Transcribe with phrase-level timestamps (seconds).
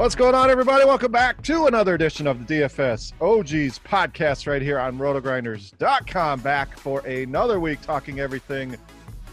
[0.00, 0.86] What's going on, everybody?
[0.86, 6.40] Welcome back to another edition of the DFS OGs podcast right here on rotogrinders.com.
[6.40, 8.78] Back for another week talking everything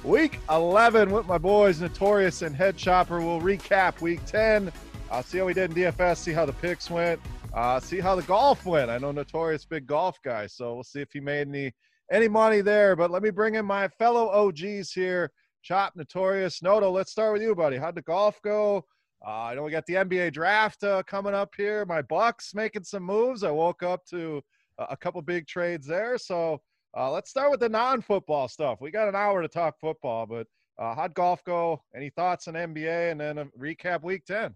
[0.04, 3.20] week 11 with my boys Notorious and Head Chopper.
[3.22, 4.72] We'll recap week 10,
[5.10, 7.22] uh, see how we did in DFS, see how the picks went,
[7.58, 8.92] uh, see how the golf went.
[8.92, 11.74] I know Notorious big golf guy, so we'll see if he made any
[12.12, 12.96] any money there.
[12.96, 15.32] But let me bring in my fellow OGs here.
[15.64, 16.92] Chop, Notorious, Noto.
[16.92, 17.78] Let's start with you, buddy.
[17.78, 18.86] How'd the golf go?
[19.26, 21.84] Uh, I know we got the NBA draft uh, coming up here.
[21.86, 23.44] My Bucks making some moves.
[23.44, 24.40] I woke up to
[24.78, 26.20] a couple big trades there.
[26.20, 26.62] So
[26.96, 28.82] uh, let's start with the non-football stuff.
[28.82, 30.46] We got an hour to talk football, but
[30.78, 31.82] uh, how'd golf go?
[31.96, 34.54] Any thoughts on NBA, and then a recap Week Ten?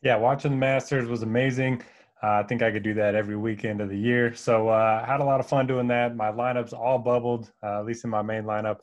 [0.00, 1.82] Yeah, watching the Masters was amazing.
[2.22, 4.32] Uh, I think I could do that every weekend of the year.
[4.32, 6.14] So uh, had a lot of fun doing that.
[6.14, 8.78] My lineups all bubbled, uh, at least in my main lineup,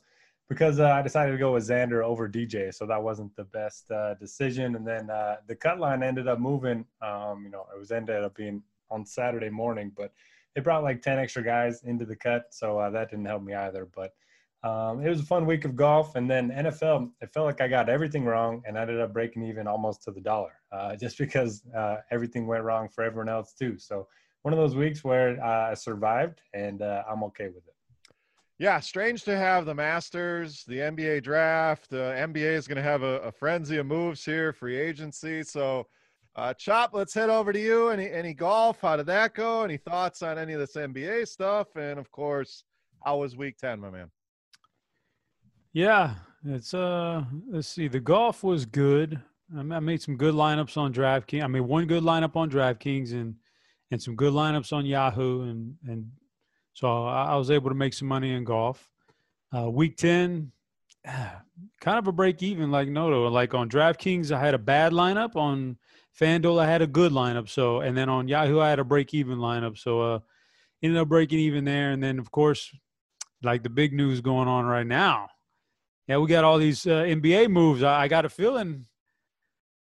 [0.50, 2.74] because uh, I decided to go with Xander over DJ.
[2.74, 4.75] So that wasn't the best uh, decision.
[4.75, 6.86] And then uh, the cut line ended up moving.
[7.02, 8.62] Um, you know, it was ended up being
[8.92, 10.12] on Saturday morning, but
[10.54, 12.48] they brought like 10 extra guys into the cut.
[12.52, 13.88] So that didn't help me either.
[13.96, 14.14] But
[14.66, 17.12] um, it was a fun week of golf, and then NFL.
[17.22, 20.12] It felt like I got everything wrong, and I ended up breaking even almost to
[20.12, 23.78] the dollar, uh, just because uh, everything went wrong for everyone else too.
[23.78, 24.08] So
[24.42, 27.75] one of those weeks where uh, I survived, and uh, I'm okay with it.
[28.58, 31.90] Yeah, strange to have the Masters, the NBA draft.
[31.90, 35.44] The NBA is going to have a, a, frenzy of moves here, free agency.
[35.44, 35.88] So,
[36.38, 37.90] uh, Chop, let's head over to you.
[37.90, 38.80] Any any golf?
[38.81, 39.64] How did that go?
[39.64, 41.75] Any thoughts on any of this NBA stuff?
[41.75, 42.64] And of course,
[43.04, 44.09] how was Week Ten, my man?
[45.75, 46.13] Yeah,
[46.46, 47.90] it's uh let's see.
[47.90, 49.22] The golf was good.
[49.53, 51.44] I made some good lineups on DraftKings.
[51.44, 53.36] I made one good lineup on DraftKings and
[53.91, 56.09] and some good lineups on Yahoo and and
[56.72, 58.90] so I, was able to make some money in golf.
[59.53, 60.53] Uh, week ten,
[61.06, 63.28] kind of a break even like Noto.
[63.28, 65.36] Like on DraftKings, I had a bad lineup.
[65.36, 65.78] On
[66.18, 67.50] FanDuel, I had a good lineup.
[67.50, 69.78] So and then on Yahoo, I had a break even lineup.
[69.78, 70.19] So uh,
[70.81, 71.92] ended up breaking even there.
[71.92, 72.74] And then of course,
[73.44, 75.28] like the big news going on right now
[76.08, 77.84] yeah, we got all these uh, NBA moves.
[77.84, 78.86] I, I, got a feeling,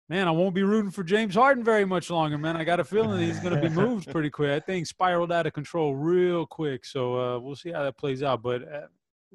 [0.09, 2.57] man, I won't be rooting for James Harden very much longer, man.
[2.57, 4.51] I got a feeling he's going to be moved pretty quick.
[4.51, 6.85] I think spiraled out of control real quick.
[6.85, 8.43] So uh, we'll see how that plays out.
[8.43, 8.87] But uh,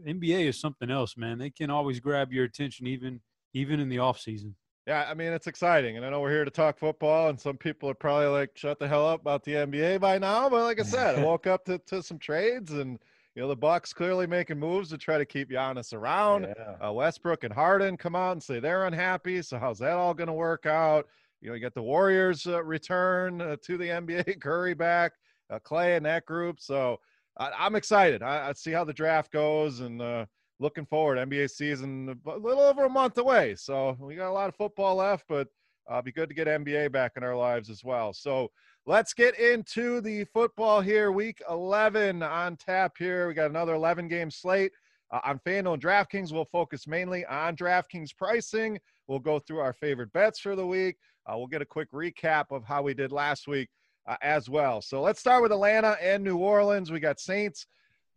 [0.07, 1.37] NBA is something else, man.
[1.37, 3.21] They can always grab your attention, even
[3.53, 4.55] even in the off season.
[4.87, 7.57] Yeah, I mean it's exciting, and I know we're here to talk football, and some
[7.57, 10.79] people are probably like, "Shut the hell up about the NBA by now." But like
[10.79, 12.99] I said, I woke up to, to some trades and
[13.35, 16.47] you know, the Bucks clearly making moves to try to keep Giannis around.
[16.57, 16.87] Yeah.
[16.87, 19.41] Uh, Westbrook and Harden come out and say they're unhappy.
[19.41, 21.07] So how's that all going to work out?
[21.41, 25.13] You know, you get the Warriors uh, return uh, to the NBA, Curry back,
[25.49, 26.59] uh, Clay and that group.
[26.59, 26.99] So
[27.37, 28.23] I, am excited.
[28.23, 30.25] I, I, see how the draft goes and uh,
[30.59, 31.17] looking forward.
[31.17, 33.55] NBA season a little over a month away.
[33.55, 35.47] So we got a lot of football left, but
[35.89, 38.11] uh, be good to get NBA back in our lives as well.
[38.11, 38.49] So
[38.89, 41.11] Let's get into the football here.
[41.11, 43.27] Week 11 on tap here.
[43.27, 44.71] We got another 11 game slate.
[45.11, 48.79] Uh, on FanDuel and DraftKings, we'll focus mainly on DraftKings pricing.
[49.05, 50.97] We'll go through our favorite bets for the week.
[51.27, 53.69] Uh, we'll get a quick recap of how we did last week
[54.07, 54.81] uh, as well.
[54.81, 56.91] So let's start with Atlanta and New Orleans.
[56.91, 57.67] We got Saints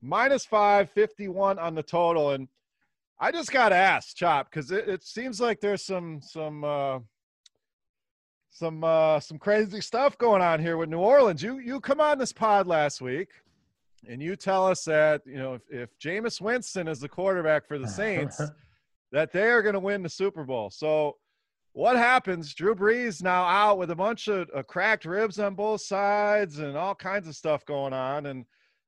[0.01, 2.31] minus five, 51 on the total.
[2.31, 2.49] And
[3.21, 7.01] I just got to ask, Chop, because it, it, seems like there's some, some, uh,
[8.53, 11.43] some uh, some crazy stuff going on here with New Orleans.
[11.43, 13.31] You you come on this pod last week
[14.09, 17.79] and you tell us that you know if, if Jameis Winston is the quarterback for
[17.79, 18.41] the Saints,
[19.11, 20.71] that they are going to win the Super Bowl.
[20.71, 21.17] So
[21.73, 22.55] what happens?
[22.55, 26.77] Drew Brees now out with a bunch of uh, cracked ribs on both sides and
[26.77, 28.45] all kinds of stuff going on, and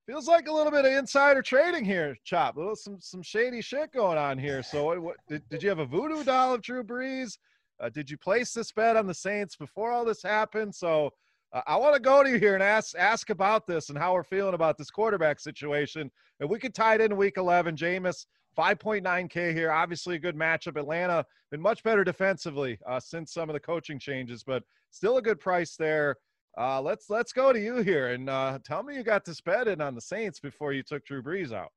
[0.06, 2.56] feels like a little bit of insider trading here, Chop.
[2.56, 4.62] A little some some shady shit going on here.
[4.62, 7.38] So what, what did, did you have a voodoo doll of Drew Brees?
[7.84, 10.74] Uh, did you place this bet on the Saints before all this happened?
[10.74, 11.10] So
[11.52, 14.14] uh, I want to go to you here and ask ask about this and how
[14.14, 16.10] we're feeling about this quarterback situation.
[16.40, 17.76] And we could tie it into Week 11.
[17.76, 18.24] Jameis
[18.56, 19.70] 5.9K here.
[19.70, 20.78] Obviously, a good matchup.
[20.78, 25.22] Atlanta been much better defensively uh, since some of the coaching changes, but still a
[25.22, 26.16] good price there.
[26.56, 29.68] Uh, let's let's go to you here and uh, tell me you got this bet
[29.68, 31.70] in on the Saints before you took Drew Brees out.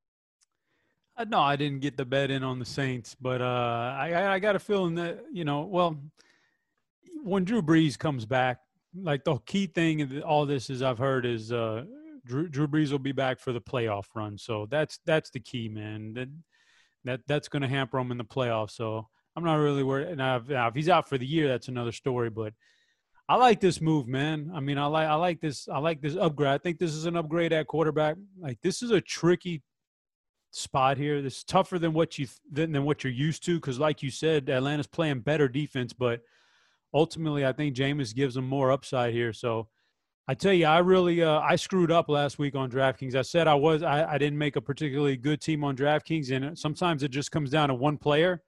[1.17, 4.39] Uh, no, I didn't get the bet in on the Saints, but uh, I, I
[4.39, 5.99] got a feeling that you know, well,
[7.23, 8.59] when Drew Brees comes back,
[8.95, 11.85] like the key thing in all this is I've heard is uh,
[12.25, 15.69] Drew, Drew Brees will be back for the playoff run, so that's that's the key,
[15.69, 16.13] man.
[16.13, 16.29] That
[17.05, 18.71] that that's going to hamper him in the playoffs.
[18.71, 20.15] So I'm not really worried.
[20.17, 22.29] Now if, now, if he's out for the year, that's another story.
[22.29, 22.53] But
[23.27, 24.51] I like this move, man.
[24.53, 25.67] I mean, I like I like this.
[25.67, 26.51] I like this upgrade.
[26.51, 28.17] I think this is an upgrade at quarterback.
[28.39, 29.63] Like this is a tricky
[30.51, 31.21] spot here.
[31.21, 34.11] This is tougher than what you than, than what you're used to because, like you
[34.11, 36.21] said, Atlanta's playing better defense, but
[36.93, 39.33] ultimately, I think Jameis gives them more upside here.
[39.33, 39.67] So,
[40.29, 43.15] I tell you, I really uh, I screwed up last week on DraftKings.
[43.15, 46.57] I said I was I, I didn't make a particularly good team on DraftKings, and
[46.57, 48.41] sometimes it just comes down to one player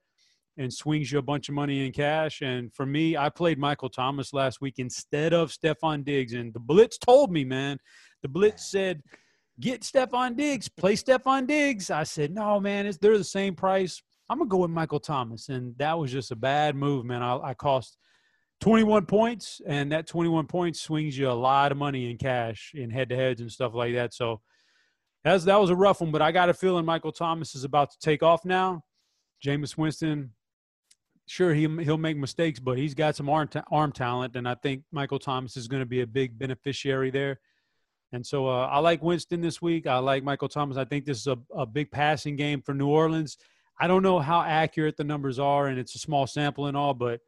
[0.58, 2.42] and swings you a bunch of money in cash.
[2.42, 6.60] And for me, I played Michael Thomas last week instead of Stefon Diggs, and the
[6.60, 7.78] Blitz told me, man,
[8.22, 9.02] the Blitz said
[9.60, 11.90] get Stefon Diggs, play Stefon Diggs.
[11.90, 14.02] I said, no, man, they're the same price.
[14.28, 17.22] I'm gonna go with Michael Thomas, and that was just a bad move, man.
[17.22, 17.98] I, I cost
[18.60, 22.90] 21 points, and that 21 points swings you a lot of money in cash in
[22.90, 24.14] head-to-heads and stuff like that.
[24.14, 24.40] So
[25.24, 27.98] that was a rough one, but I got a feeling Michael Thomas is about to
[28.00, 28.82] take off now.
[29.44, 30.30] Jameis Winston,
[31.26, 34.84] sure he he'll make mistakes, but he's got some arm arm talent, and I think
[34.92, 37.40] Michael Thomas is going to be a big beneficiary there.
[38.12, 39.86] And so uh, I like Winston this week.
[39.86, 40.76] I like Michael Thomas.
[40.76, 43.36] I think this is a, a big passing game for New Orleans.
[43.80, 46.92] I don't know how accurate the numbers are, and it's a small sample and all,
[46.92, 47.20] but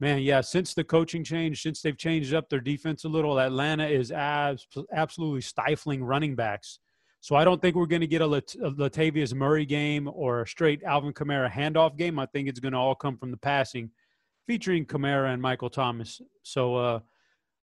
[0.00, 3.86] man, yeah, since the coaching change, since they've changed up their defense a little, Atlanta
[3.86, 6.80] is abs- absolutely stifling running backs.
[7.20, 10.40] So I don't think we're going to get a, Lat- a Latavius Murray game or
[10.40, 12.18] a straight Alvin Kamara handoff game.
[12.18, 13.90] I think it's going to all come from the passing,
[14.46, 16.22] featuring Kamara and Michael Thomas.
[16.42, 17.00] So uh,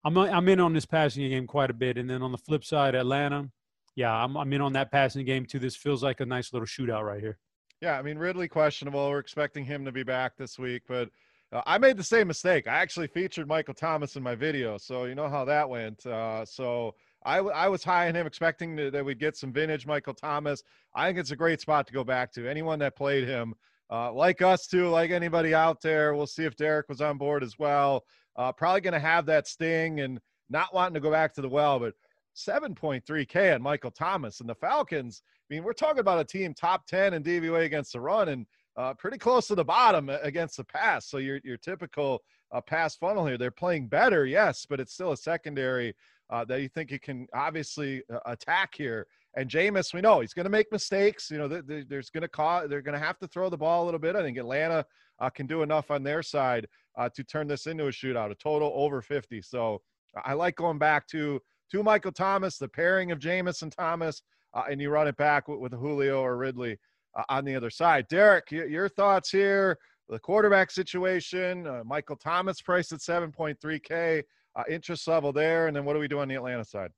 [0.04, 2.64] I'm I'm in on this passing game quite a bit, and then on the flip
[2.64, 3.50] side, Atlanta,
[3.96, 5.60] yeah, I'm I'm in on that passing game too.
[5.60, 7.38] This feels like a nice little shootout right here.
[7.82, 9.10] Yeah, I mean Ridley questionable.
[9.10, 11.10] We're expecting him to be back this week, but
[11.52, 12.68] uh, I made the same mistake.
[12.68, 16.06] I actually featured Michael Thomas in my video, so you know how that went.
[16.06, 16.96] Uh, so
[17.26, 20.64] I, I was high on him, expecting to, that we'd get some vintage Michael Thomas.
[20.96, 22.50] I think it's a great spot to go back to.
[22.50, 23.54] Anyone that played him,
[23.89, 26.13] uh, like us too, like anybody out there.
[26.13, 28.04] We'll see if Derek was on board as well.
[28.38, 31.50] Uh, probably going to have that sting and not wanting to go back to the
[31.50, 31.94] well, but
[32.36, 35.24] 7.3K on Michael Thomas and the Falcons.
[35.50, 38.46] I mean, we're talking about a team top 10 in DVOA against the run and
[38.77, 41.08] uh, pretty close to the bottom against the pass.
[41.10, 43.38] So your your typical uh, pass funnel here.
[43.38, 45.96] They're playing better, yes, but it's still a secondary
[46.29, 49.08] uh, that you think you can obviously uh, attack here.
[49.36, 51.29] And Jameis, we know he's going to make mistakes.
[51.29, 53.86] You know, there's going to cause they're going to have to throw the ball a
[53.86, 54.15] little bit.
[54.15, 54.86] I think Atlanta
[55.19, 58.36] uh, can do enough on their side uh, to turn this into a shootout, a
[58.36, 59.41] total over 50.
[59.41, 59.81] So
[60.25, 61.39] I like going back to
[61.71, 64.21] to Michael Thomas, the pairing of Jameis and Thomas,
[64.53, 66.77] uh, and you run it back with, with Julio or Ridley
[67.17, 68.07] uh, on the other side.
[68.09, 69.77] Derek, your thoughts here?
[70.09, 74.24] The quarterback situation, uh, Michael Thomas priced at 7.3K,
[74.55, 76.91] uh, interest level there, and then what do we do on the Atlanta side?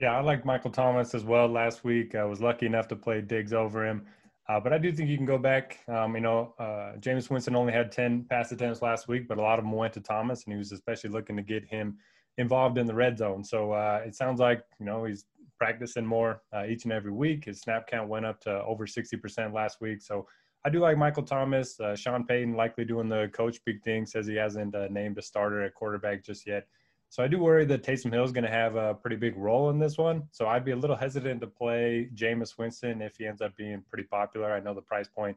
[0.00, 1.46] Yeah, I like Michael Thomas as well.
[1.46, 4.06] Last week, I was lucky enough to play Diggs over him.
[4.48, 5.80] Uh, but I do think you can go back.
[5.88, 9.42] Um, you know, uh, Jameis Winston only had 10 pass attempts last week, but a
[9.42, 11.98] lot of them went to Thomas, and he was especially looking to get him
[12.38, 13.44] involved in the red zone.
[13.44, 15.26] So uh, it sounds like, you know, he's
[15.58, 17.44] practicing more uh, each and every week.
[17.44, 20.00] His snap count went up to over 60% last week.
[20.00, 20.26] So
[20.64, 21.78] I do like Michael Thomas.
[21.78, 25.22] Uh, Sean Payton likely doing the coach speak thing, says he hasn't uh, named a
[25.22, 26.66] starter at quarterback just yet.
[27.10, 29.70] So I do worry that Taysom Hill is going to have a pretty big role
[29.70, 30.24] in this one.
[30.30, 33.82] So I'd be a little hesitant to play Jameis Winston if he ends up being
[33.88, 34.52] pretty popular.
[34.52, 35.36] I know the price point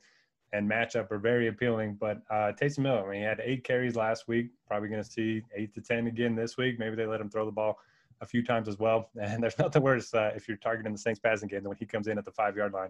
[0.53, 3.95] and matchup are very appealing, but uh, Taysom Hill, I mean, he had eight carries
[3.95, 4.49] last week.
[4.67, 6.77] Probably going to see eight to ten again this week.
[6.77, 7.79] Maybe they let him throw the ball
[8.19, 9.09] a few times as well.
[9.21, 11.85] And there's nothing worse uh, if you're targeting the Saints passing game than when he
[11.85, 12.89] comes in at the five yard line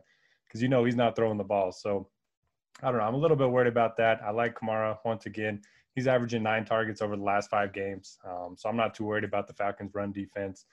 [0.52, 1.72] because you know he's not throwing the ball.
[1.72, 2.10] So
[2.84, 3.06] I don't know.
[3.06, 4.22] I'm a little bit worried about that.
[4.22, 5.62] I like Kamara once again
[5.96, 8.18] he's averaging nine targets over the last five games.
[8.28, 10.66] Um, so I'm not too worried about the Falcons' run defense.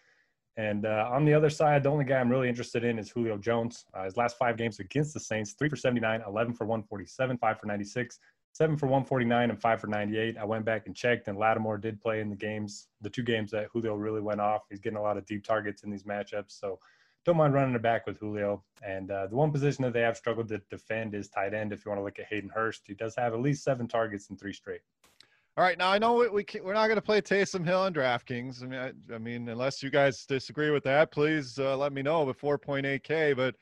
[0.56, 3.38] And uh, on the other side, the only guy I'm really interested in is Julio
[3.38, 3.84] Jones.
[3.94, 7.60] Uh, his last five games against the Saints, three for 79, 11 for 147, five
[7.60, 8.18] for 96,
[8.52, 10.36] seven for 149, and five for 98.
[10.36, 13.52] I went back and checked, and Lattimore did play in the games, the two games
[13.52, 14.62] that Julio really went off.
[14.68, 16.58] He's getting a lot of deep targets in these matchups.
[16.58, 16.80] So
[17.24, 18.64] don't mind running it back with Julio.
[18.84, 21.72] And uh, the one position that they have struggled to defend is tight end.
[21.72, 24.28] If you want to look at Hayden Hurst, he does have at least seven targets
[24.28, 24.80] in three straight.
[25.58, 27.96] All right, now I know we, we we're not going to play Taysom Hill and
[27.96, 28.62] DraftKings.
[28.62, 32.00] I mean, I, I, mean, unless you guys disagree with that, please uh, let me
[32.00, 32.24] know.
[32.24, 33.36] But 4.8K.
[33.36, 33.56] But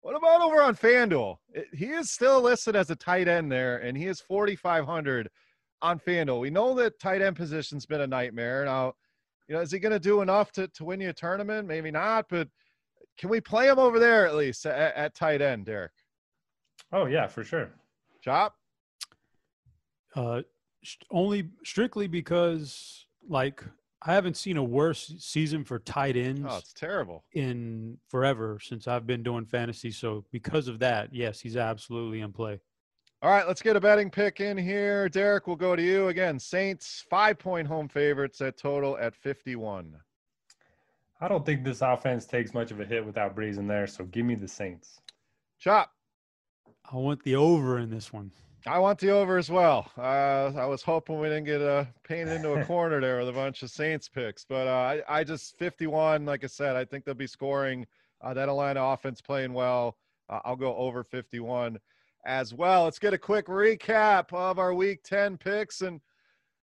[0.00, 1.36] what about over on FanDuel?
[1.52, 5.28] It, he is still listed as a tight end there, and he is 4,500
[5.82, 6.40] on FanDuel.
[6.40, 8.64] We know that tight end position's been a nightmare.
[8.64, 8.94] Now,
[9.46, 11.68] you know, is he going to do enough to to win you a tournament?
[11.68, 12.48] Maybe not, but
[13.18, 15.92] can we play him over there at least at, at tight end, Derek?
[16.90, 17.70] Oh yeah, for sure.
[18.22, 18.54] Chop.
[20.16, 20.40] Uh,
[21.10, 23.64] only strictly because like
[24.02, 26.46] I haven't seen a worse season for tight ends.
[26.46, 27.24] Oh, it's terrible.
[27.32, 29.90] In forever since I've been doing fantasy.
[29.90, 32.60] So because of that, yes, he's absolutely in play.
[33.22, 35.08] All right, let's get a betting pick in here.
[35.08, 36.38] Derek, we'll go to you again.
[36.38, 39.94] Saints five point home favorites at total at 51.
[41.22, 43.86] I don't think this offense takes much of a hit without Brees in there.
[43.86, 45.00] So give me the Saints.
[45.58, 45.90] Chop.
[46.92, 48.30] I want the over in this one.
[48.66, 49.90] I want the over as well.
[49.98, 53.32] Uh, I was hoping we didn't get uh, painted into a corner there with a
[53.32, 56.24] bunch of Saints picks, but uh, I, I just 51.
[56.24, 57.86] Like I said, I think they'll be scoring.
[58.22, 59.98] Uh, that Atlanta offense playing well.
[60.30, 61.78] Uh, I'll go over 51
[62.24, 62.84] as well.
[62.84, 66.00] Let's get a quick recap of our Week 10 picks and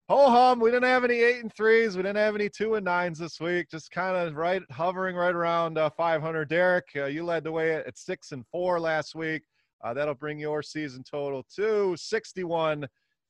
[0.07, 0.61] ho hum.
[0.61, 1.97] We didn't have any eight and threes.
[1.97, 3.69] We didn't have any two and nines this week.
[3.69, 6.47] Just kind of right hovering right around uh, 500.
[6.47, 9.41] Derek, you led the way at six and four last week.
[9.83, 12.87] Uh, that'll bring your season total to 61,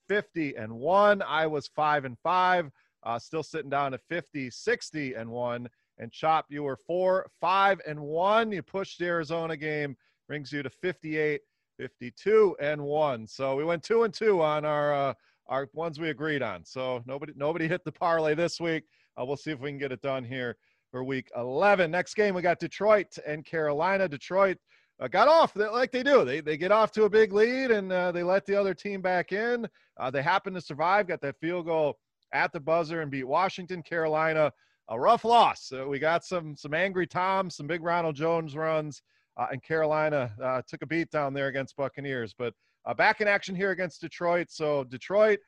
[0.08, 1.22] 50, and 1.
[1.22, 2.70] I was 5 and 5,
[3.03, 5.67] uh, still sitting down at 50, 60, and 1.
[5.98, 8.51] And Chop, you were 4, 5, and 1.
[8.51, 9.96] You pushed the Arizona game,
[10.27, 11.41] brings you to 58,
[11.77, 13.27] 52, and 1.
[13.27, 14.93] So we went 2 and 2 on our.
[14.93, 15.13] Uh,
[15.48, 16.63] our ones we agreed on.
[16.65, 18.86] So nobody nobody hit the parlay this week.
[19.20, 20.55] Uh, we'll see if we can get it done here
[20.89, 21.91] for week 11.
[21.91, 24.08] Next game we got Detroit and Carolina.
[24.08, 24.58] Detroit
[25.01, 26.24] uh, got off like they do.
[26.24, 29.01] They, they get off to a big lead and uh, they let the other team
[29.01, 29.67] back in.
[30.00, 31.98] Uh, they happen to survive, got that field goal
[32.34, 34.51] at the buzzer and beat Washington, Carolina.
[34.89, 35.72] A rough loss.
[35.88, 39.01] we got some some angry Toms, some big Ronald Jones runs,
[39.38, 42.34] uh, and Carolina uh, took a beat down there against Buccaneers.
[42.38, 42.53] But
[42.86, 44.48] uh, back in action here against Detroit.
[44.50, 45.39] So Detroit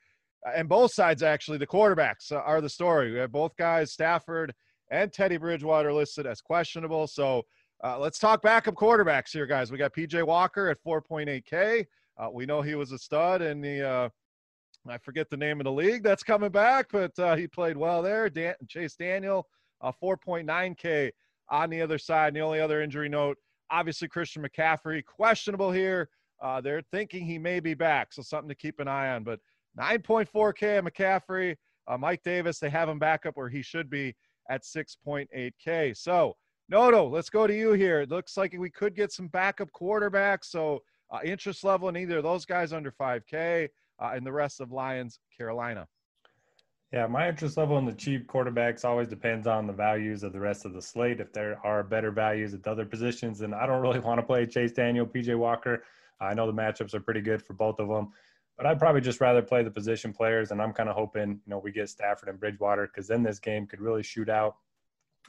[0.56, 3.12] and both sides actually, the quarterbacks are the story.
[3.12, 4.54] We have both guys, Stafford
[4.92, 7.08] and Teddy Bridgewater, listed as questionable.
[7.08, 7.44] So
[7.84, 9.72] uh, let's talk backup quarterbacks here, guys.
[9.72, 11.86] We got PJ Walker at 4.8K.
[12.18, 14.10] Uh, we know he was a stud in the, uh,
[14.88, 18.02] I forget the name of the league that's coming back, but uh, he played well
[18.02, 18.30] there.
[18.30, 19.48] Dan- Chase Daniel,
[19.84, 21.12] 4.9K
[21.50, 22.28] on the other side.
[22.30, 23.38] And the only other injury note,
[23.70, 26.10] obviously, Christian McCaffrey, questionable here.
[26.42, 29.24] Uh, they're thinking he may be back, so something to keep an eye on.
[29.24, 29.40] But
[29.78, 31.56] 9.4K of McCaffrey.
[31.88, 34.16] Uh, Mike Davis, they have him back up where he should be
[34.50, 35.98] at 6.8K.
[35.98, 36.36] So,
[36.74, 38.02] Noto, let's go to you here.
[38.02, 40.46] It looks like we could get some backup quarterbacks.
[40.46, 44.60] So uh, interest level in either of those guys under 5K uh, and the rest
[44.60, 45.88] of Lions, Carolina.
[46.92, 50.40] Yeah, my interest level in the cheap quarterbacks always depends on the values of the
[50.40, 51.20] rest of the slate.
[51.20, 54.26] If there are better values at the other positions, then I don't really want to
[54.26, 55.84] play Chase Daniel, PJ Walker.
[56.20, 58.14] I know the matchups are pretty good for both of them,
[58.58, 60.50] but I'd probably just rather play the position players.
[60.50, 63.38] And I'm kind of hoping, you know, we get Stafford and Bridgewater because then this
[63.38, 64.56] game could really shoot out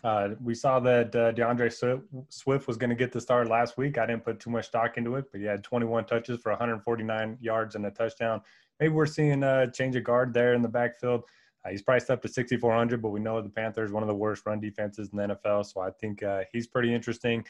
[0.02, 3.96] uh, we saw that uh, D'Andre Swift was going to get the start last week.
[3.96, 7.38] I didn't put too much stock into it, but he had 21 touches for 149
[7.40, 8.42] yards and a touchdown.
[8.80, 11.24] Maybe we're seeing a change of guard there in the backfield.
[11.64, 14.44] Uh, he's priced up to 6,400, but we know the Panthers one of the worst
[14.44, 17.44] run defenses in the NFL, so I think uh, he's pretty interesting.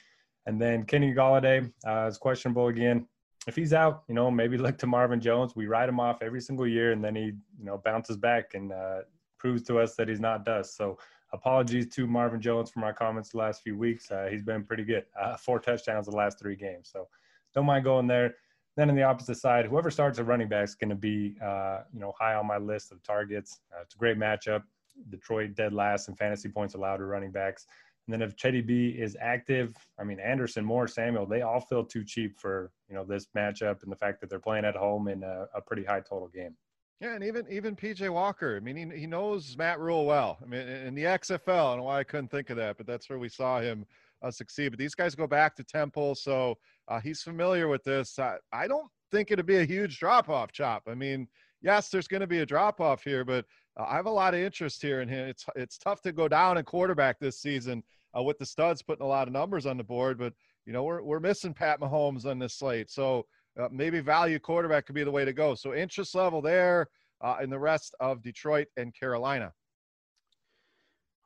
[0.46, 3.08] And then Kenny Golladay uh, is questionable again.
[3.48, 5.56] If he's out, you know, maybe look to Marvin Jones.
[5.56, 8.72] We write him off every single year, and then he, you know, bounces back and
[8.72, 9.00] uh,
[9.38, 10.76] proves to us that he's not dust.
[10.76, 10.98] So
[11.34, 14.10] apologies to Marvin Jones for my comments the last few weeks.
[14.10, 15.04] Uh, he's been pretty good.
[15.20, 16.88] Uh, four touchdowns the last three games.
[16.92, 17.08] So
[17.54, 18.36] don't mind going there.
[18.76, 21.80] Then on the opposite side, whoever starts a running back is going to be, uh,
[21.92, 23.60] you know, high on my list of targets.
[23.72, 24.62] Uh, it's a great matchup.
[25.10, 27.66] Detroit dead last in fantasy points allowed to running backs.
[28.06, 31.84] And then if Teddy B is active, I mean Anderson, Moore, Samuel, they all feel
[31.84, 35.08] too cheap for you know this matchup and the fact that they're playing at home
[35.08, 36.54] in a, a pretty high total game.
[37.00, 38.56] Yeah, and even even PJ Walker.
[38.56, 40.38] I mean, he, he knows Matt Rhule well.
[40.42, 42.86] I mean, in the XFL, I don't know why I couldn't think of that, but
[42.86, 43.84] that's where we saw him
[44.22, 44.70] uh, succeed.
[44.70, 46.56] But these guys go back to Temple, so
[46.88, 48.18] uh, he's familiar with this.
[48.18, 50.84] I, I don't think it'd be a huge drop off, Chop.
[50.88, 51.28] I mean,
[51.62, 53.44] yes, there's going to be a drop off here, but
[53.78, 55.28] uh, I have a lot of interest here in him.
[55.28, 57.82] It's it's tough to go down in quarterback this season
[58.16, 60.32] uh, with the studs putting a lot of numbers on the board, but
[60.64, 63.26] you know we're we're missing Pat Mahomes on this slate, so
[63.58, 65.54] uh, maybe value quarterback could be the way to go.
[65.54, 66.88] So interest level there
[67.20, 69.52] uh, in the rest of Detroit and Carolina.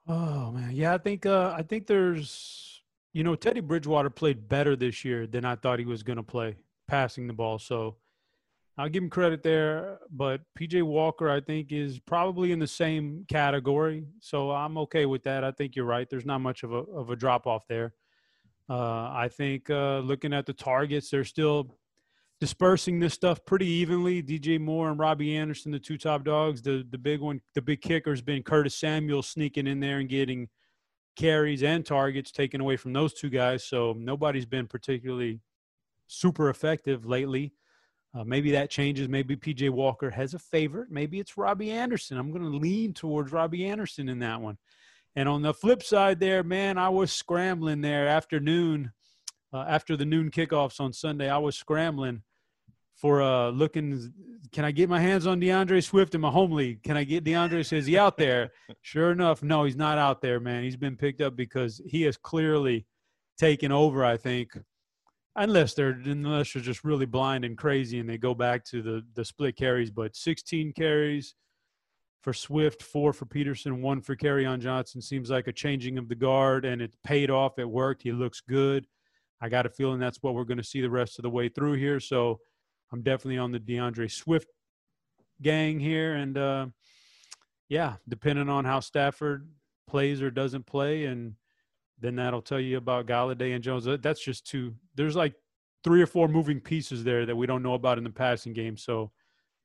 [0.06, 2.82] Oh man, yeah, I think uh, I think there's
[3.12, 6.22] you know Teddy Bridgewater played better this year than I thought he was going to
[6.22, 6.56] play
[6.86, 7.58] passing the ball.
[7.58, 7.96] So
[8.78, 9.98] I'll give him credit there.
[10.10, 14.06] But PJ Walker, I think, is probably in the same category.
[14.20, 15.44] So I'm okay with that.
[15.44, 16.08] I think you're right.
[16.08, 17.92] There's not much of a, of a drop off there.
[18.70, 21.76] Uh, I think uh, looking at the targets, they're still
[22.40, 24.22] dispersing this stuff pretty evenly.
[24.22, 26.62] DJ Moore and Robbie Anderson, the two top dogs.
[26.62, 30.08] The the big one, the big kicker has been Curtis Samuel sneaking in there and
[30.08, 30.48] getting
[31.16, 33.64] carries and targets taken away from those two guys.
[33.64, 35.40] So nobody's been particularly
[36.06, 37.52] super effective lately.
[38.14, 39.08] Uh, maybe that changes.
[39.08, 40.90] Maybe PJ Walker has a favorite.
[40.90, 42.16] Maybe it's Robbie Anderson.
[42.16, 44.56] I'm going to lean towards Robbie Anderson in that one.
[45.14, 48.92] And on the flip side, there, man, I was scrambling there afternoon,
[49.52, 51.28] uh, after the noon kickoffs on Sunday.
[51.28, 52.22] I was scrambling
[52.98, 54.12] for uh, looking.
[54.52, 56.82] Can I get my hands on D'Andre Swift in my home league?
[56.82, 57.62] Can I get D'Andre?
[57.62, 58.50] Says he out there?
[58.82, 60.62] sure enough, no, he's not out there, man.
[60.64, 62.86] He's been picked up because he has clearly
[63.38, 64.04] taken over.
[64.04, 64.50] I think
[65.36, 69.02] unless they're unless they're just really blind and crazy and they go back to the
[69.14, 69.90] the split carries.
[69.90, 71.34] But 16 carries
[72.22, 76.14] for Swift, four for Peterson, one for on Johnson seems like a changing of the
[76.16, 77.58] guard, and it paid off.
[77.58, 78.02] It worked.
[78.02, 78.86] He looks good.
[79.40, 81.48] I got a feeling that's what we're going to see the rest of the way
[81.48, 82.00] through here.
[82.00, 82.40] So
[82.92, 84.48] I'm definitely on the D'Andre Swift
[85.42, 86.66] gang here, and uh,
[87.68, 89.48] yeah, depending on how Stafford
[89.86, 91.34] plays or doesn't play, and
[92.00, 93.86] then that'll tell you about Golladay and Jones.
[94.00, 94.74] That's just two.
[94.94, 95.34] There's like
[95.84, 98.76] three or four moving pieces there that we don't know about in the passing game.
[98.76, 99.10] So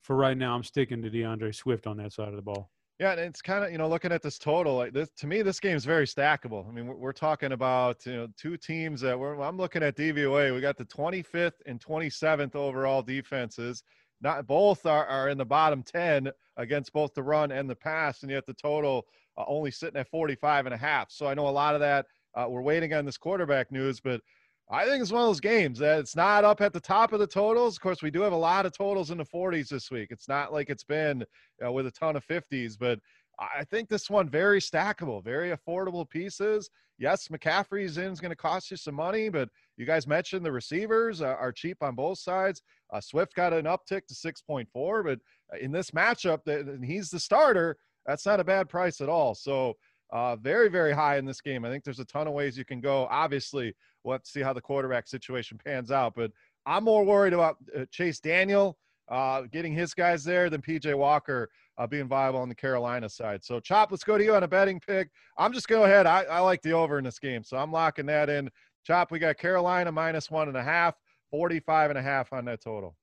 [0.01, 2.69] for right now, I'm sticking to DeAndre Swift on that side of the ball.
[3.03, 4.77] Yeah, and it's kind of you know looking at this total.
[4.77, 6.65] Like this to me, this game is very stackable.
[6.65, 9.41] I mean, we're, we're talking about you know two teams that we're.
[9.41, 10.55] I'm looking at DVOA.
[10.55, 13.83] We got the 25th and 27th overall defenses.
[14.21, 18.21] Not both are, are in the bottom 10 against both the run and the pass,
[18.21, 19.05] and yet the total
[19.37, 21.11] uh, only sitting at 45 and a half.
[21.11, 24.21] So I know a lot of that uh, we're waiting on this quarterback news, but
[24.73, 27.19] I think it's one of those games that it's not up at the top of
[27.19, 27.77] the totals.
[27.77, 30.07] Of course, we do have a lot of totals in the 40s this week.
[30.09, 31.23] It's not like it's been
[31.63, 32.97] uh, with a ton of 50s, but
[33.37, 36.71] I think this one very stackable, very affordable pieces.
[36.97, 40.51] Yes, McCaffrey's in is going to cost you some money, but you guys mentioned the
[40.51, 42.63] receivers uh, are cheap on both sides.
[42.91, 45.19] Uh, Swift got an uptick to 6.4, but
[45.61, 47.77] in this matchup, that he's the starter.
[48.07, 49.35] That's not a bad price at all.
[49.35, 49.75] So
[50.11, 51.63] uh, very, very high in this game.
[51.63, 53.07] I think there's a ton of ways you can go.
[53.09, 56.31] Obviously, we'll have to see how the quarterback situation pans out, but
[56.65, 58.77] I'm more worried about uh, Chase Daniel
[59.09, 63.43] uh, getting his guys there than PJ Walker uh, being viable on the Carolina side.
[63.43, 65.09] So, Chop, let's go to you on a betting pick.
[65.37, 66.05] I'm just go ahead.
[66.05, 68.49] I, I like the over in this game, so I'm locking that in.
[68.85, 70.95] Chop, we got Carolina minus one and a half,
[71.31, 72.95] 45 and a half on that total.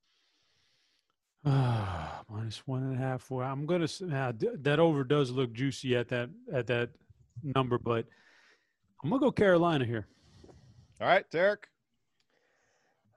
[1.45, 3.31] Ah, minus one and a half.
[3.31, 6.91] Well, I'm gonna uh, that over does look juicy at that at that
[7.43, 8.07] number, but
[9.03, 10.07] I'm gonna go Carolina here.
[11.01, 11.69] All right, Derek.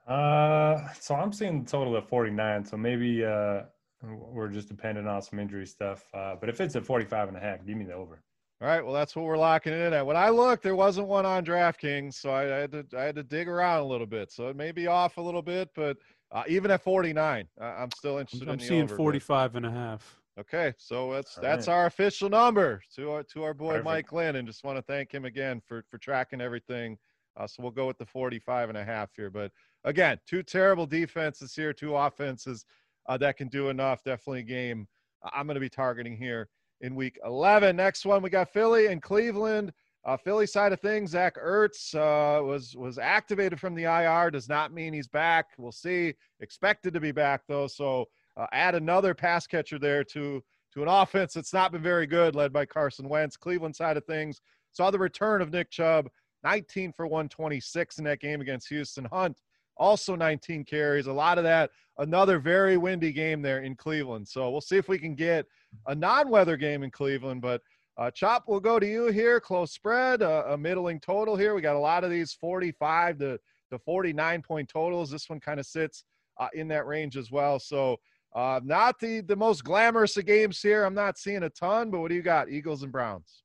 [0.06, 2.64] Uh, so I'm seeing the total at 49.
[2.64, 3.62] So maybe uh,
[4.02, 6.04] we're just dependent on some injury stuff.
[6.14, 8.22] Uh, but if it's at 45 and a half, give me the over.
[8.60, 10.06] All right, well that's what we're locking in at.
[10.06, 13.16] When I looked, there wasn't one on DraftKings, so I, I had to I had
[13.16, 14.30] to dig around a little bit.
[14.30, 15.98] So it may be off a little bit, but
[16.30, 18.48] uh, even at 49, uh, I'm still interested.
[18.48, 19.56] I'm, in seeing over, 45 but.
[19.58, 20.20] and a half.
[20.38, 21.74] Okay, so that's All that's right.
[21.74, 23.84] our official number to our to our boy Perfect.
[23.84, 26.96] Mike Lynn, and just want to thank him again for for tracking everything.
[27.36, 29.30] Uh, so we'll go with the 45 and a half here.
[29.30, 29.50] But
[29.84, 32.64] again, two terrible defenses here, two offenses
[33.08, 34.04] uh, that can do enough.
[34.04, 34.86] Definitely a game
[35.32, 36.48] I'm going to be targeting here
[36.80, 37.76] in week 11.
[37.76, 39.72] Next one, we got Philly and Cleveland.
[40.04, 44.30] Uh, Philly side of things, Zach Ertz uh, was was activated from the IR.
[44.30, 45.46] Does not mean he's back.
[45.56, 46.12] We'll see.
[46.40, 47.66] Expected to be back though.
[47.66, 50.44] So uh, add another pass catcher there to
[50.74, 53.36] to an offense that's not been very good, led by Carson Wentz.
[53.36, 54.42] Cleveland side of things
[54.72, 56.10] saw the return of Nick Chubb,
[56.44, 59.06] 19 for 126 in that game against Houston.
[59.06, 59.36] Hunt
[59.76, 61.06] also 19 carries.
[61.06, 61.70] A lot of that.
[61.98, 64.28] Another very windy game there in Cleveland.
[64.28, 65.46] So we'll see if we can get
[65.86, 67.60] a non-weather game in Cleveland, but
[67.96, 69.38] Uh, Chop, we'll go to you here.
[69.38, 71.54] Close spread, uh, a middling total here.
[71.54, 73.38] We got a lot of these 45 to,
[73.70, 75.10] to 49 point totals.
[75.10, 76.02] This one kind of sits
[76.40, 77.60] uh, in that range as well.
[77.60, 77.96] So,
[78.34, 80.82] uh, not the, the most glamorous of games here.
[80.82, 82.48] I'm not seeing a ton, but what do you got?
[82.48, 83.43] Eagles and Browns.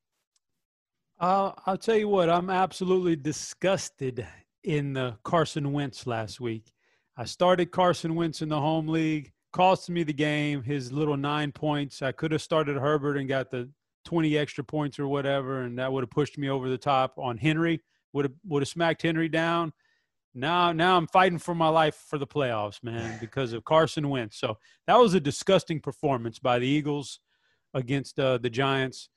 [1.20, 4.26] Uh, I'll tell you what, I'm absolutely disgusted
[4.64, 6.72] in the Carson Wentz last week.
[7.14, 11.52] I started Carson Wentz in the home league, cost me the game, his little nine
[11.52, 12.00] points.
[12.00, 13.68] I could have started Herbert and got the
[14.06, 17.36] 20 extra points or whatever, and that would have pushed me over the top on
[17.36, 17.82] Henry,
[18.14, 19.74] would have would have smacked Henry down.
[20.32, 24.38] Now, now I'm fighting for my life for the playoffs, man, because of Carson Wentz.
[24.38, 24.56] So
[24.86, 27.20] that was a disgusting performance by the Eagles
[27.74, 29.10] against uh, the Giants.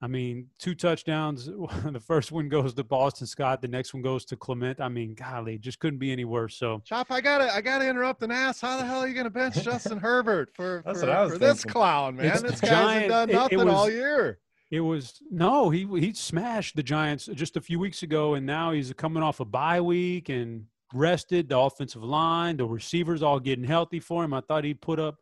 [0.00, 1.46] I mean, two touchdowns.
[1.84, 3.60] the first one goes to Boston Scott.
[3.60, 4.80] The next one goes to Clement.
[4.80, 6.56] I mean, golly, just couldn't be any worse.
[6.56, 9.28] So, Chop, I gotta, I gotta interrupt and ask, how the hell are you gonna
[9.30, 12.26] bench Justin Herbert for, That's for, what I was for this clown, man?
[12.26, 14.38] It's this the guy hasn't Giant- done it- it nothing was- all year.
[14.70, 18.72] It was no, he he smashed the Giants just a few weeks ago, and now
[18.72, 21.48] he's coming off a bye week and rested.
[21.48, 24.34] The offensive line, the receivers, all getting healthy for him.
[24.34, 25.16] I thought he'd put up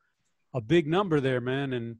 [0.53, 1.97] a big number there, man, and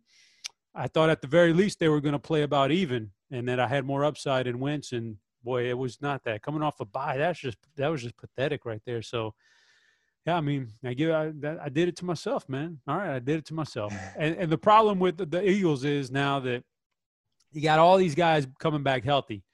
[0.77, 3.59] I thought at the very least they were going to play about even, and that
[3.59, 4.93] I had more upside in Wentz.
[4.93, 7.17] And boy, it was not that coming off a bye.
[7.17, 9.03] That's just that was just pathetic right there.
[9.03, 9.35] So.
[10.27, 12.81] Yeah, I mean, I give I, that, I did it to myself, man.
[12.89, 13.95] All right, I did it to myself.
[14.19, 16.65] And and the problem with the, the Eagles is now that
[17.53, 19.45] you got all these guys coming back healthy.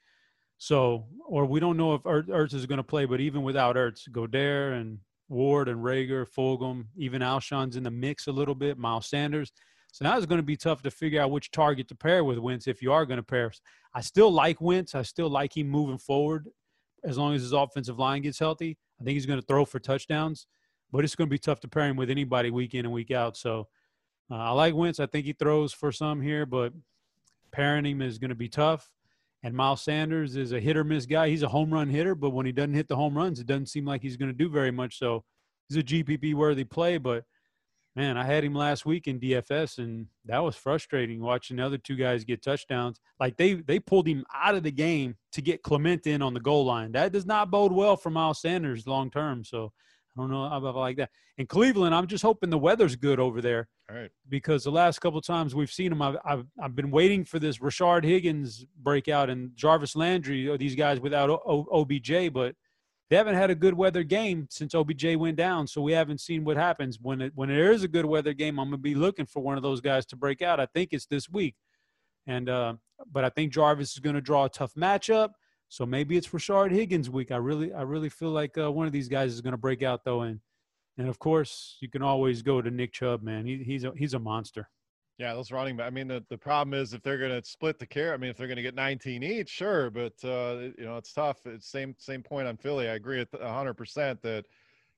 [0.59, 3.77] So, or we don't know if Er- Ertz is going to play, but even without
[3.77, 8.79] Ertz, Goedert and Ward and Reagor, Fulgham, even Alshon's in the mix a little bit,
[8.79, 9.53] Miles Sanders.
[9.93, 12.39] So now it's going to be tough to figure out which target to pair with
[12.39, 13.53] Wentz if you are going to pair.
[13.95, 14.95] I still like Wentz.
[14.95, 16.49] I still like him moving forward
[17.05, 18.79] as long as his offensive line gets healthy.
[19.01, 20.47] I think he's going to throw for touchdowns,
[20.91, 23.11] but it's going to be tough to pair him with anybody week in and week
[23.11, 23.37] out.
[23.37, 23.69] So
[24.31, 24.99] uh, I like Wentz.
[24.99, 26.73] I think he throws for some here, but
[27.53, 28.91] pairing him is going to be tough.
[29.43, 31.29] And Miles Sanders is a hit or miss guy.
[31.29, 33.67] He's a home run hitter, but when he doesn't hit the home runs, it doesn't
[33.67, 34.99] seem like he's going to do very much.
[34.99, 35.25] So
[35.69, 36.97] he's a GPP worthy play.
[36.97, 37.25] But
[37.97, 41.79] man, I had him last week in DFS, and that was frustrating watching the other
[41.79, 43.01] two guys get touchdowns.
[43.21, 46.41] Like they they pulled him out of the game to get Clement in on the
[46.41, 46.93] goal line.
[46.93, 49.45] That does not bode well for Miles Sanders long term.
[49.45, 49.73] So
[50.17, 51.11] I don't know about like that.
[51.39, 54.11] In Cleveland, I'm just hoping the weather's good over there All right.
[54.29, 57.39] because the last couple of times we've seen him, I've, I've, I've been waiting for
[57.39, 62.55] this Rashard Higgins breakout and Jarvis Landry, or these guys without o- O- OBJ, but
[63.13, 65.67] they haven't had a good weather game since OBJ went down.
[65.67, 68.59] So we haven't seen what happens when it when there is a good weather game.
[68.59, 70.59] I'm gonna be looking for one of those guys to break out.
[70.59, 71.55] I think it's this week,
[72.27, 72.77] and uh,
[73.13, 75.33] but I think Jarvis is to draw a tough matchup.
[75.69, 77.31] So maybe it's Rashard Higgins week.
[77.33, 80.07] I really I really feel like uh, one of these guys is to break out
[80.07, 80.41] though, and
[80.97, 83.45] and of course you can always go to Nick Chubb, man.
[83.45, 84.71] He, he's a he's a monster.
[85.19, 85.87] Yeah, those running back.
[85.87, 88.15] I mean, the, the problem is if they're going to split the care.
[88.15, 91.13] I mean, if they're going to get 19 each, sure, but uh, you know, it's
[91.13, 91.39] tough.
[91.45, 92.89] It's same same point on Philly.
[92.89, 94.47] I agree at 100 percent that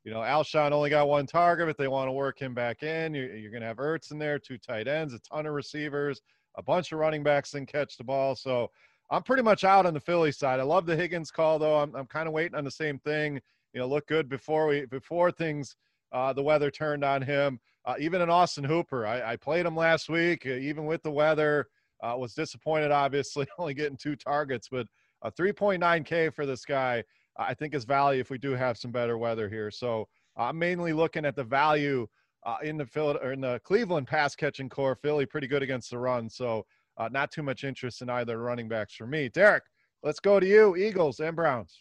[0.05, 3.13] you know Alshon only got one target, but they want to work him back in.
[3.13, 6.23] You're, you're going to have Ertz in there, two tight ends, a ton of receivers,
[6.57, 8.37] a bunch of running backs and catch the ball.
[8.37, 8.71] So
[9.11, 10.61] I'm pretty much out on the Philly side.
[10.61, 11.77] I love the Higgins call though.
[11.81, 13.41] I'm I'm kind of waiting on the same thing.
[13.73, 15.75] You know, look good before we before things
[16.13, 17.59] uh, the weather turned on him.
[17.87, 21.11] Uh, even in Austin Hooper, I, I played him last week, uh, even with the
[21.11, 21.69] weather.
[22.03, 24.87] Uh, was disappointed, obviously, only getting two targets, but
[25.23, 27.03] a 3.9K for this guy,
[27.39, 29.71] I think is value if we do have some better weather here.
[29.71, 32.07] So I'm mainly looking at the value
[32.45, 34.97] uh, in the Phil- or in the Cleveland pass catching core.
[34.97, 36.67] Philly pretty good against the run, so
[36.99, 39.29] uh, not too much interest in either running backs for me.
[39.29, 39.65] Derek,
[40.03, 41.81] let's go to you, Eagles and Browns.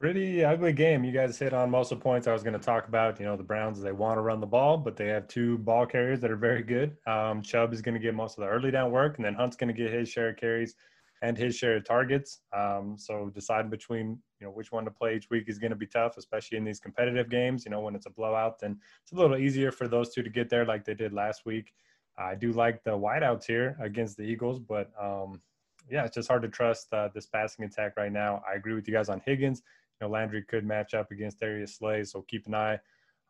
[0.00, 1.04] Pretty ugly game.
[1.04, 3.20] You guys hit on most of the points I was going to talk about.
[3.20, 5.84] You know, the Browns, they want to run the ball, but they have two ball
[5.84, 6.96] carriers that are very good.
[7.06, 9.56] Um, Chubb is going to get most of the early down work, and then Hunt's
[9.56, 10.74] going to get his share of carries
[11.20, 12.40] and his share of targets.
[12.56, 15.76] Um, so deciding between, you know, which one to play each week is going to
[15.76, 17.66] be tough, especially in these competitive games.
[17.66, 20.30] You know, when it's a blowout, then it's a little easier for those two to
[20.30, 21.74] get there like they did last week.
[22.16, 25.42] I do like the wideouts here against the Eagles, but um,
[25.90, 28.42] yeah, it's just hard to trust uh, this passing attack right now.
[28.50, 29.62] I agree with you guys on Higgins.
[30.00, 32.78] Know, Landry could match up against Darius Slay, so keep an eye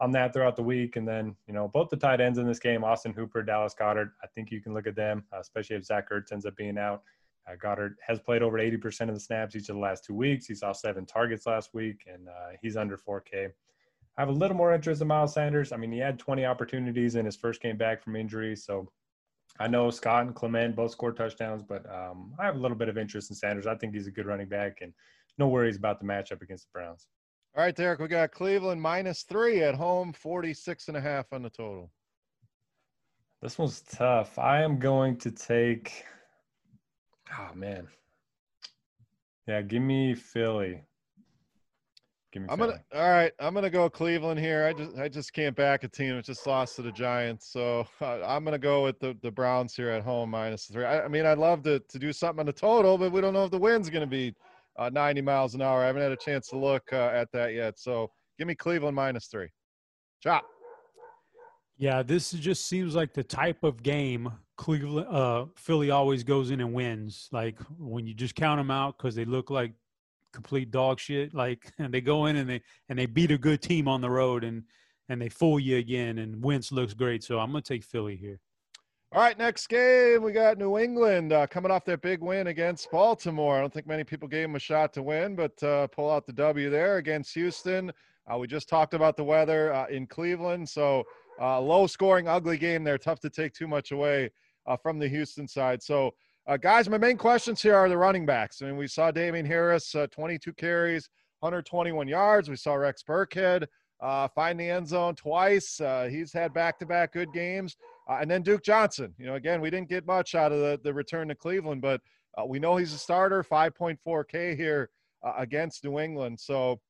[0.00, 0.96] on that throughout the week.
[0.96, 4.12] And then, you know, both the tight ends in this game, Austin Hooper, Dallas Goedert,
[4.22, 6.78] I think you can look at them, uh, especially if Zach Ertz ends up being
[6.78, 7.02] out.
[7.48, 10.46] Uh, Goddard has played over 80% of the snaps each of the last two weeks.
[10.46, 13.50] He saw seven targets last week, and uh, he's under 4K.
[14.16, 15.72] I have a little more interest in Miles Sanders.
[15.72, 18.90] I mean, he had 20 opportunities in his first game back from injury, so
[19.59, 22.88] I know Scott and Clement both scored touchdowns, but um, I have a little bit
[22.88, 23.66] of interest in Sanders.
[23.66, 24.92] I think he's a good running back, and
[25.38, 27.07] no worries about the matchup against the Browns.
[27.57, 31.43] All right, Derek, we got Cleveland minus three at home, 46 and a half on
[31.43, 31.90] the total.
[33.43, 34.38] This one's tough.
[34.38, 36.05] I am going to take
[37.38, 37.87] Oh man.
[39.47, 40.83] Yeah, give me Philly.
[42.33, 42.75] Give me I'm Philly.
[42.93, 43.33] gonna all right.
[43.38, 44.66] I'm gonna go Cleveland here.
[44.66, 47.87] I just I just can't back a team that just lost to the Giants, so
[48.01, 50.85] uh, I'm gonna go with the, the Browns here at home minus three.
[50.85, 53.35] I, I, mean, I'd love to to do something on the total, but we don't
[53.35, 54.35] know if the wind's gonna be
[54.78, 55.83] uh, 90 miles an hour.
[55.83, 57.78] I haven't had a chance to look uh, at that yet.
[57.78, 59.48] So give me Cleveland minus three.
[60.22, 60.44] Chop.
[61.76, 66.61] Yeah, this just seems like the type of game Cleveland, uh, Philly always goes in
[66.61, 67.28] and wins.
[67.33, 69.72] Like when you just count them out because they look like
[70.33, 71.33] complete dog shit.
[71.35, 74.11] Like and they go in and they and they beat a good team on the
[74.11, 74.64] road and
[75.09, 76.18] and they fool you again.
[76.18, 78.40] And Wentz looks great, so I'm gonna take Philly here.
[79.12, 82.88] All right, next game we got New England uh, coming off that big win against
[82.92, 83.57] Baltimore.
[83.57, 86.27] I don't think many people gave them a shot to win, but uh, pull out
[86.27, 87.90] the W there against Houston.
[88.33, 91.03] Uh, we just talked about the weather uh, in Cleveland, so
[91.40, 92.99] uh, low scoring, ugly game there.
[92.99, 94.31] Tough to take too much away
[94.66, 95.83] uh, from the Houston side.
[95.83, 96.14] So,
[96.61, 98.62] guys, my main questions here are the running backs.
[98.62, 102.49] I mean, we saw Damien Harris, uh, 22 carries, 121 yards.
[102.49, 103.66] We saw Rex Burkhead
[104.00, 105.80] uh, find the end zone twice.
[105.80, 107.76] Uh, he's had back-to-back good games.
[108.08, 109.14] Uh, and then Duke Johnson.
[109.18, 112.00] You know, again, we didn't get much out of the, the return to Cleveland, but
[112.46, 113.44] we know he's a starter.
[113.44, 114.90] 5.4K here
[115.36, 116.40] against New England.
[116.40, 116.80] So,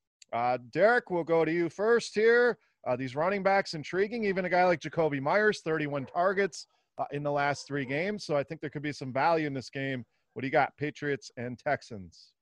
[0.71, 2.59] Derek, we'll go to you first here.
[2.97, 4.25] these running backs intriguing.
[4.25, 6.67] Even a guy like Jakobi Meyers, 31 targets
[7.01, 8.25] uh, in the last three games.
[8.25, 10.05] So I think there could be some value in this game.
[10.35, 12.33] What do you got, Patriots and Texans?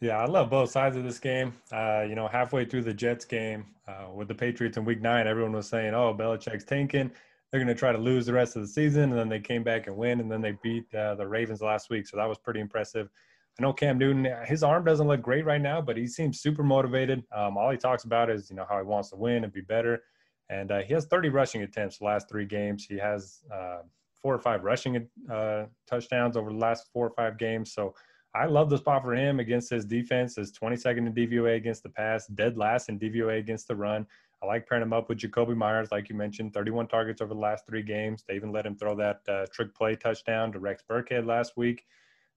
[0.00, 1.54] Yeah, I love both sides of this game.
[1.70, 5.26] Uh, you know, halfway through the Jets game uh, with the Patriots in Week Nine,
[5.26, 7.10] everyone was saying, "Oh, Belichick's tanking.
[7.50, 9.62] They're going to try to lose the rest of the season." And then they came
[9.62, 12.06] back and win, and then they beat uh, the Ravens last week.
[12.06, 13.10] So that was pretty impressive.
[13.58, 16.62] I know Cam Newton, his arm doesn't look great right now, but he seems super
[16.62, 17.22] motivated.
[17.30, 19.60] Um, all he talks about is, you know, how he wants to win and be
[19.60, 20.02] better.
[20.48, 22.86] And uh, he has 30 rushing attempts the last three games.
[22.88, 23.80] He has uh,
[24.22, 27.72] four or five rushing uh, touchdowns over the last four or five games.
[27.74, 27.94] So
[28.34, 30.38] I love the spot for him against his defense.
[30.38, 34.06] Is 22nd in DVOA against the pass, dead last in DVOA against the run.
[34.42, 37.40] I like pairing him up with Jakobi Meyers, like you mentioned, 31 targets over the
[37.40, 38.24] last three games.
[38.26, 41.84] They even let him throw that uh, trick play touchdown to Rex Burkhead last week.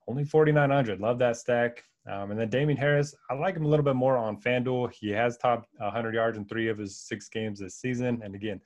[0.08, 1.00] Only 4,900.
[1.00, 1.84] Love that stack.
[2.12, 4.92] Um, and then Damien Harris, I like him a little bit more on FanDuel.
[4.92, 8.22] He has topped 100 yards in three of his six games this season.
[8.22, 8.60] And again,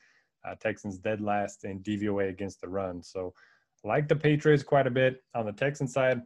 [0.44, 3.04] uh, Texans dead last in DVOA against the run.
[3.04, 3.34] So,
[3.84, 6.22] like the Patriots quite a bit on the Texan side.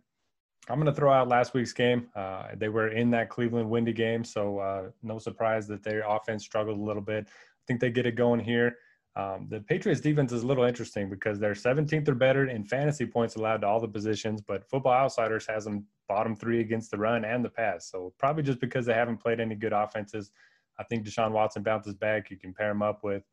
[0.69, 2.08] I'm going to throw out last week's game.
[2.15, 6.43] Uh, they were in that Cleveland windy game, so uh, no surprise that their offense
[6.43, 7.28] struggled a little bit.
[7.28, 8.78] I think they get it going here.
[9.15, 13.06] Um, the Patriots defense is a little interesting because they're 17th or better in fantasy
[13.06, 16.97] points allowed to all the positions, but Football Outsiders has them bottom three against the
[16.97, 17.89] run and the pass.
[17.89, 20.32] So probably just because they haven't played any good offenses.
[20.80, 22.32] I think Deshaun Watson bounces back.
[22.32, 23.24] You can pair him up with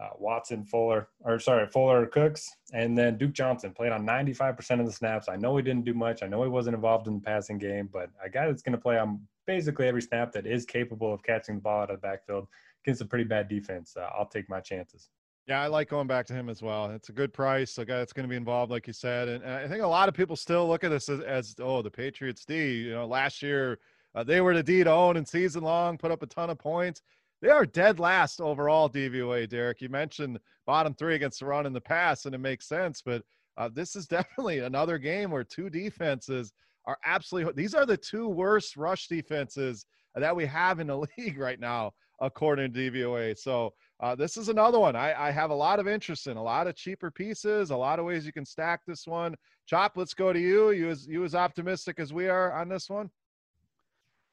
[0.00, 4.86] uh, Watson, Fuller, or sorry, Fuller, Cooks, and then Duke Johnson played on 95% of
[4.86, 5.28] the snaps.
[5.28, 6.22] I know he didn't do much.
[6.22, 8.80] I know he wasn't involved in the passing game, but a guy that's going to
[8.80, 12.06] play on basically every snap that is capable of catching the ball out of the
[12.06, 12.46] backfield
[12.84, 13.96] against a pretty bad defense.
[13.96, 15.08] Uh, I'll take my chances.
[15.48, 16.90] Yeah, I like going back to him as well.
[16.90, 17.78] It's a good price.
[17.78, 19.86] A guy that's going to be involved, like you said, and, and I think a
[19.86, 22.82] lot of people still look at this as, as oh, the Patriots D.
[22.82, 23.78] You know, last year
[24.14, 26.58] uh, they were the D to own and season long, put up a ton of
[26.58, 27.00] points.
[27.40, 29.80] They are dead last overall DVOA, Derek.
[29.80, 33.00] You mentioned bottom three against the run in the past, and it makes sense.
[33.04, 33.22] But
[33.56, 36.52] uh, this is definitely another game where two defenses
[36.86, 37.52] are absolutely.
[37.54, 41.92] These are the two worst rush defenses that we have in the league right now,
[42.20, 43.38] according to DVOA.
[43.38, 46.36] So uh, this is another one I, I, have a lot of interest in.
[46.36, 49.34] A lot of cheaper pieces, a lot of ways you can stack this one.
[49.66, 50.70] Chop, let's go to you.
[50.70, 53.10] You as you as optimistic as we are on this one.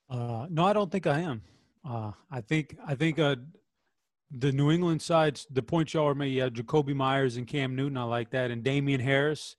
[0.10, 1.42] Uh, no, I don't think I am.
[1.88, 3.36] Uh, I think I think uh,
[4.32, 7.98] the New England sides, the point y'all are making, yeah, Jakobi Meyers and Cam Newton,
[7.98, 9.56] I like that, and Damien Harris.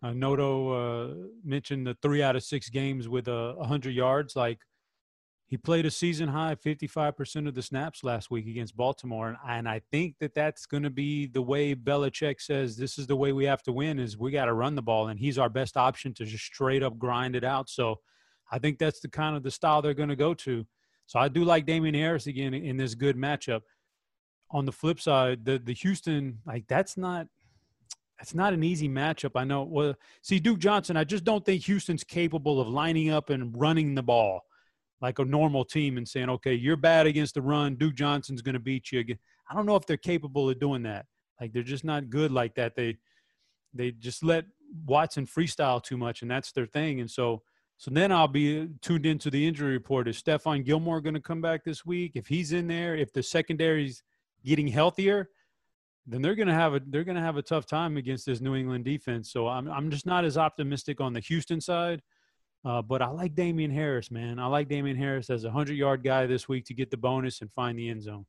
[0.00, 4.36] Uh, Noto uh, mentioned the three out of six games with uh, 100 yards.
[4.36, 4.60] Like
[5.48, 9.68] he played a season high 55% of the snaps last week against Baltimore, and, and
[9.68, 13.32] I think that that's going to be the way Belichick says this is the way
[13.32, 15.76] we have to win is we got to run the ball, and he's our best
[15.76, 17.68] option to just straight up grind it out.
[17.68, 17.96] So
[18.52, 20.64] I think that's the kind of the style they're going to go to.
[21.08, 23.62] So I do like Damien Harris again in this good matchup.
[24.50, 27.26] On the flip side, the the Houston like that's not
[28.18, 29.32] that's not an easy matchup.
[29.34, 29.62] I know.
[29.62, 33.94] Well, see Duke Johnson, I just don't think Houston's capable of lining up and running
[33.94, 34.42] the ball
[35.00, 37.76] like a normal team and saying, okay, you're bad against the run.
[37.76, 39.18] Duke Johnson's going to beat you again.
[39.50, 41.06] I don't know if they're capable of doing that.
[41.40, 42.74] Like they're just not good like that.
[42.74, 42.96] They
[43.72, 44.44] they just let
[44.86, 47.00] Watson freestyle too much, and that's their thing.
[47.00, 47.42] And so
[47.78, 50.08] so then I'll be tuned into the injury report.
[50.08, 52.12] Is Stephon Gilmore going to come back this week?
[52.16, 54.02] If he's in there, if the secondary's
[54.44, 55.30] getting healthier,
[56.04, 58.84] then they're gonna have a they're gonna have a tough time against this New England
[58.86, 59.30] defense.
[59.30, 62.02] So I'm I'm just not as optimistic on the Houston side.
[62.64, 64.38] Uh, but I like Damien Harris, man.
[64.38, 67.42] I like Damien Harris as a hundred yard guy this week to get the bonus
[67.42, 68.26] and find the end zone.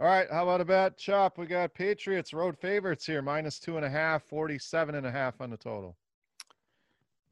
[0.00, 1.38] All right, how about a bet, Chop?
[1.38, 5.40] We got Patriots road favorites here, minus two and a half, 47 and a half
[5.40, 5.96] on the total.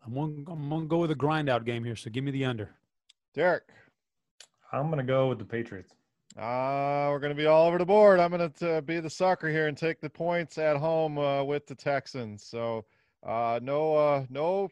[0.06, 2.44] I'm gonna, I'm gonna go with a grind out game here, so give me the
[2.44, 2.70] under.
[3.34, 3.64] Derek.
[4.72, 5.94] I'm gonna go with the Patriots.
[6.36, 8.20] Uh, we're going to be all over the board.
[8.20, 11.66] I'm going to be the sucker here and take the points at home uh, with
[11.66, 12.44] the Texans.
[12.44, 12.84] So,
[13.26, 14.68] uh, no, uh, no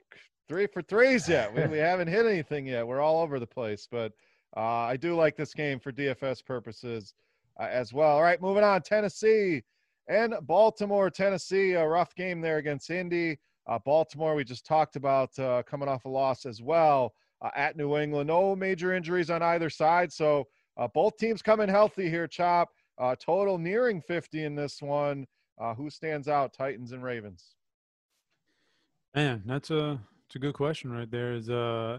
[0.47, 1.55] three for threes yet.
[1.55, 2.87] We, we haven't hit anything yet.
[2.87, 4.13] We're all over the place, but
[4.55, 7.15] uh, I do like this game for DFS purposes
[7.59, 8.17] uh, as well.
[8.17, 8.83] All right, moving on.
[8.83, 9.63] Tennessee
[10.07, 11.09] and Baltimore.
[11.09, 13.39] Tennessee, a rough game there against Indy.
[13.67, 17.77] Uh, Baltimore, we just talked about uh, coming off a loss as well uh, at
[17.77, 18.29] New England.
[18.29, 20.47] No major injuries on either side, so
[20.77, 22.71] uh, both teams coming healthy here, Chop.
[22.99, 25.27] Uh, total nearing 50 in this one.
[25.59, 27.55] Uh, who stands out, Titans and Ravens?
[29.15, 31.35] Man, that's a it's a good question right there.
[31.35, 31.99] Is uh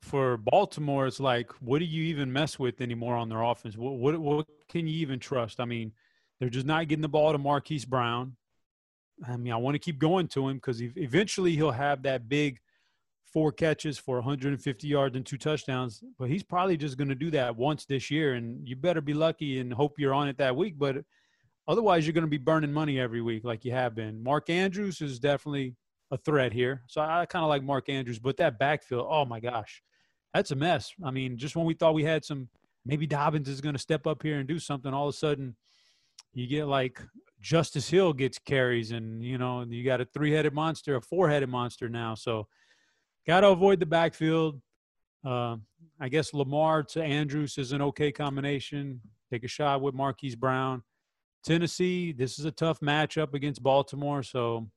[0.00, 3.76] for Baltimore, it's like what do you even mess with anymore on their offense?
[3.76, 5.60] What what what can you even trust?
[5.60, 5.92] I mean,
[6.40, 8.36] they're just not getting the ball to Marquise Brown.
[9.24, 12.28] Um, I mean, I want to keep going to him because eventually he'll have that
[12.28, 12.58] big
[13.32, 16.02] four catches for 150 yards and two touchdowns.
[16.18, 19.14] But he's probably just going to do that once this year, and you better be
[19.14, 20.78] lucky and hope you're on it that week.
[20.78, 20.98] But
[21.68, 24.22] otherwise, you're going to be burning money every week like you have been.
[24.22, 25.74] Mark Andrews is definitely
[26.10, 28.18] a threat here, so I kind of like Mark Andrews.
[28.18, 29.82] But that backfield, oh my gosh,
[30.32, 30.92] that's a mess.
[31.04, 32.48] I mean, just when we thought we had some,
[32.84, 35.56] maybe Dobbins is going to step up here and do something, all of a sudden
[36.32, 37.02] you get like
[37.40, 41.88] Justice Hill gets carries, and you know you got a three-headed monster, a four-headed monster
[41.88, 42.14] now.
[42.14, 42.48] So
[43.26, 44.60] got to avoid the backfield.
[45.24, 45.56] Uh,
[46.00, 49.00] I guess Lamar to Andrews is an okay combination.
[49.30, 50.82] Take a shot with Marquise Brown.
[51.44, 54.68] Tennessee, this is a tough matchup against Baltimore, so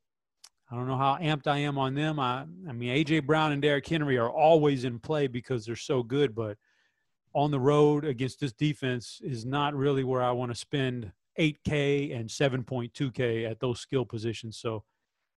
[0.71, 2.19] I don't know how amped I am on them.
[2.19, 6.03] I, I mean, AJ Brown and Derrick Henry are always in play because they're so
[6.03, 6.57] good, but
[7.33, 12.17] on the road against this defense is not really where I want to spend 8K
[12.17, 14.57] and 7.2K at those skill positions.
[14.57, 14.83] So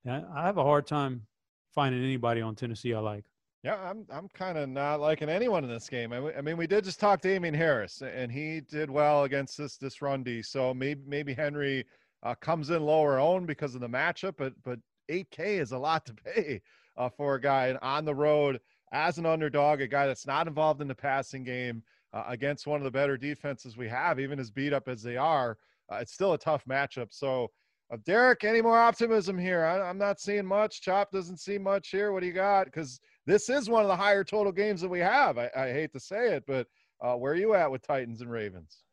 [0.08, 1.26] I have a hard time
[1.74, 3.24] finding anybody on Tennessee I like.
[3.62, 6.12] Yeah, I'm I'm kind of not liking anyone in this game.
[6.12, 9.56] I, I, mean, we did just talk to Damien Harris, and he did well against
[9.56, 10.42] this this run D.
[10.42, 11.84] So maybe maybe Henry
[12.24, 16.04] uh, comes in lower owned because of the matchup, but but 8K is a lot
[16.06, 16.60] to pay
[16.96, 18.60] uh, for a guy on the road
[18.92, 22.80] as an underdog, a guy that's not involved in the passing game uh, against one
[22.80, 25.56] of the better defenses we have, even as beat up as they are.
[25.90, 27.08] Uh, it's still a tough matchup.
[27.10, 27.48] So
[27.92, 29.64] uh, Derek, any more optimism here?
[29.64, 30.80] I, am not seeing much.
[30.80, 32.12] Chop doesn't see much here.
[32.12, 32.66] What do you got?
[32.66, 35.38] Because this is one of the higher total games that we have.
[35.38, 36.66] I, I hate to say it, but
[37.00, 38.84] uh, where are you at with Titans and Ravens?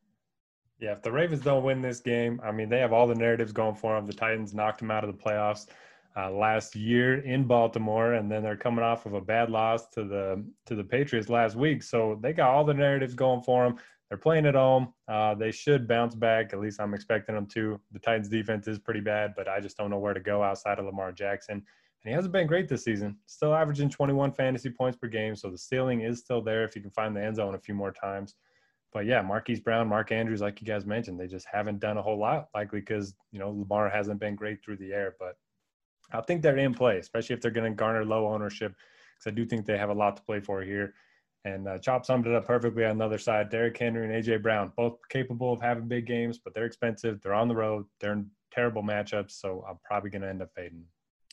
[0.79, 3.51] Yeah, if the Ravens don't win this game, I mean, they have all the narratives
[3.51, 4.07] going for them.
[4.07, 5.67] The Titans knocked them out of the playoffs
[6.17, 10.03] uh, last year in Baltimore, and then they're coming off of a bad loss to
[10.03, 11.83] the to the Patriots last week.
[11.83, 13.77] So they got all the narratives going for them.
[14.09, 14.93] They're playing at home.
[15.07, 16.51] Uh, they should bounce back.
[16.51, 17.79] At least I'm expecting them to.
[17.91, 20.79] The Titans defense is pretty bad, but I just don't know where to go outside
[20.79, 21.63] of Lamar Jackson.
[22.03, 23.17] And he hasn't been great this season.
[23.27, 26.81] Still averaging 21 fantasy points per game, so the ceiling is still there if you
[26.81, 28.35] can find the end zone a few more times.
[28.91, 32.01] But yeah, Marquise Brown, Mark Andrews, like you guys mentioned, they just haven't done a
[32.01, 35.15] whole lot, likely because you know Lamar hasn't been great through the air.
[35.19, 35.35] But
[36.11, 38.73] I think they're in play, especially if they're going to garner low ownership,
[39.17, 40.93] because I do think they have a lot to play for here.
[41.45, 43.49] And uh, Chop summed it up perfectly on the other side.
[43.49, 47.21] Derrick Henry and AJ Brown, both capable of having big games, but they're expensive.
[47.21, 47.85] They're on the road.
[47.99, 50.83] They're in terrible matchups, so I'm probably going to end up fading.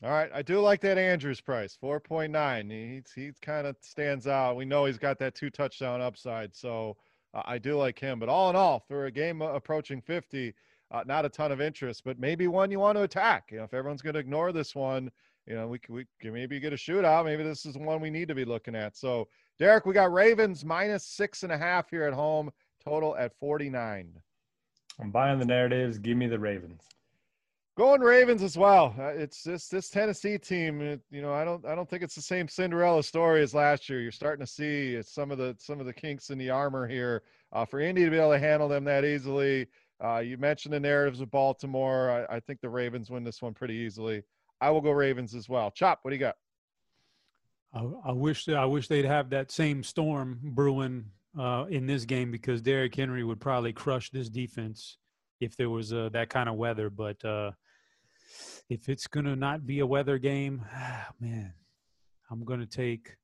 [0.05, 2.69] All right, I do like that Andrews price, four point nine.
[2.69, 4.55] He he kind of stands out.
[4.55, 6.99] We know he's got that two touchdown upside, so
[7.33, 8.19] uh, I do like him.
[8.19, 10.53] But all in all, for a game approaching fifty,
[10.91, 13.49] uh, not a ton of interest, but maybe one you want to attack.
[13.51, 15.11] You know, if everyone's going to ignore this one,
[15.47, 17.25] you know, we we can maybe get a shootout.
[17.25, 18.97] Maybe this is one we need to be looking at.
[18.97, 22.51] So Derek, we got Ravens minus six and a half here at home,
[22.85, 24.13] total at 49.
[25.01, 25.99] I'm buying the narratives.
[25.99, 26.83] Give me the Ravens.
[27.77, 28.95] Going Ravens as well.
[28.99, 30.81] Uh, it's this this Tennessee team.
[30.81, 33.89] It, you know, I don't I don't think it's the same Cinderella story as last
[33.91, 34.01] year.
[34.01, 37.23] You're starting to see some of the some of the kinks in the armor here
[37.53, 39.67] uh, for Indy to be able to handle them that easily.
[40.03, 42.27] Uh, you mentioned the narratives of Baltimore.
[42.31, 44.23] I, I think the Ravens win this one pretty easily.
[44.61, 45.71] I will go Ravens as well.
[45.71, 46.37] Chop, what do you got?
[47.73, 51.07] I, I wish I wish they'd have that same storm brewing
[51.39, 54.99] uh, in this game because Derrick Henry would probably crush this defense
[55.41, 56.89] if there was uh, that kind of weather.
[56.89, 57.53] But uh,
[58.69, 60.65] if it's gonna not be a weather game,
[61.21, 61.53] man,
[62.31, 63.17] I'm gonna take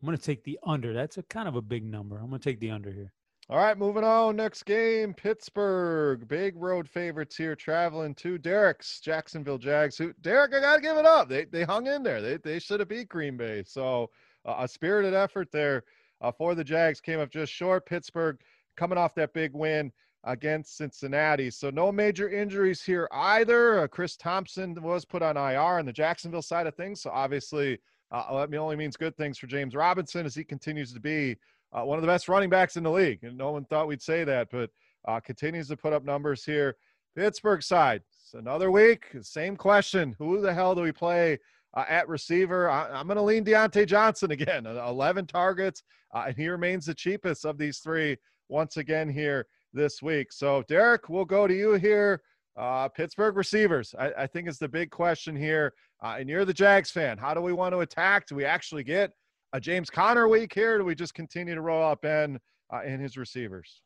[0.00, 0.92] I'm gonna take the under.
[0.92, 2.18] That's a kind of a big number.
[2.18, 3.12] I'm gonna take the under here.
[3.50, 4.36] All right, moving on.
[4.36, 6.28] Next game, Pittsburgh.
[6.28, 9.96] Big road favorites here, traveling to Derek's Jacksonville Jags.
[9.96, 11.30] Who Derek, I gotta give it up.
[11.30, 12.20] They they hung in there.
[12.20, 13.62] They they should have beat Green Bay.
[13.66, 14.10] So
[14.44, 15.84] uh, a spirited effort there
[16.20, 17.86] uh, for the Jags came up just short.
[17.86, 18.38] Pittsburgh
[18.76, 19.92] coming off that big win
[20.24, 21.50] against Cincinnati.
[21.50, 23.80] So no major injuries here either.
[23.80, 27.00] Uh, Chris Thompson was put on IR on the Jacksonville side of things.
[27.00, 27.78] So obviously
[28.10, 31.38] uh, that only means good things for James Robinson as he continues to be
[31.72, 33.22] uh, one of the best running backs in the league.
[33.22, 34.70] And no one thought we'd say that, but
[35.06, 36.76] uh, continues to put up numbers here.
[37.16, 39.06] Pittsburgh side, it's another week.
[39.22, 40.14] Same question.
[40.18, 41.38] Who the hell do we play
[41.74, 42.70] uh, at receiver?
[42.70, 44.66] I, am going to lean Diontae Johnson again.
[44.66, 45.82] 11 targets,
[46.14, 48.16] uh, and he remains the cheapest of these three
[48.48, 50.32] once again here this week.
[50.32, 52.22] So, Derek, we'll go to you here.
[52.56, 55.74] Uh, Pittsburgh receivers, I, I, think is the big question here.
[56.02, 57.16] Uh, and you're the Jags fan.
[57.16, 58.26] How do we want to attack?
[58.26, 59.12] Do we actually get
[59.52, 60.78] a James Conner week here?
[60.78, 62.38] do we just continue to roll up Ben
[62.72, 63.82] uh, and his receivers?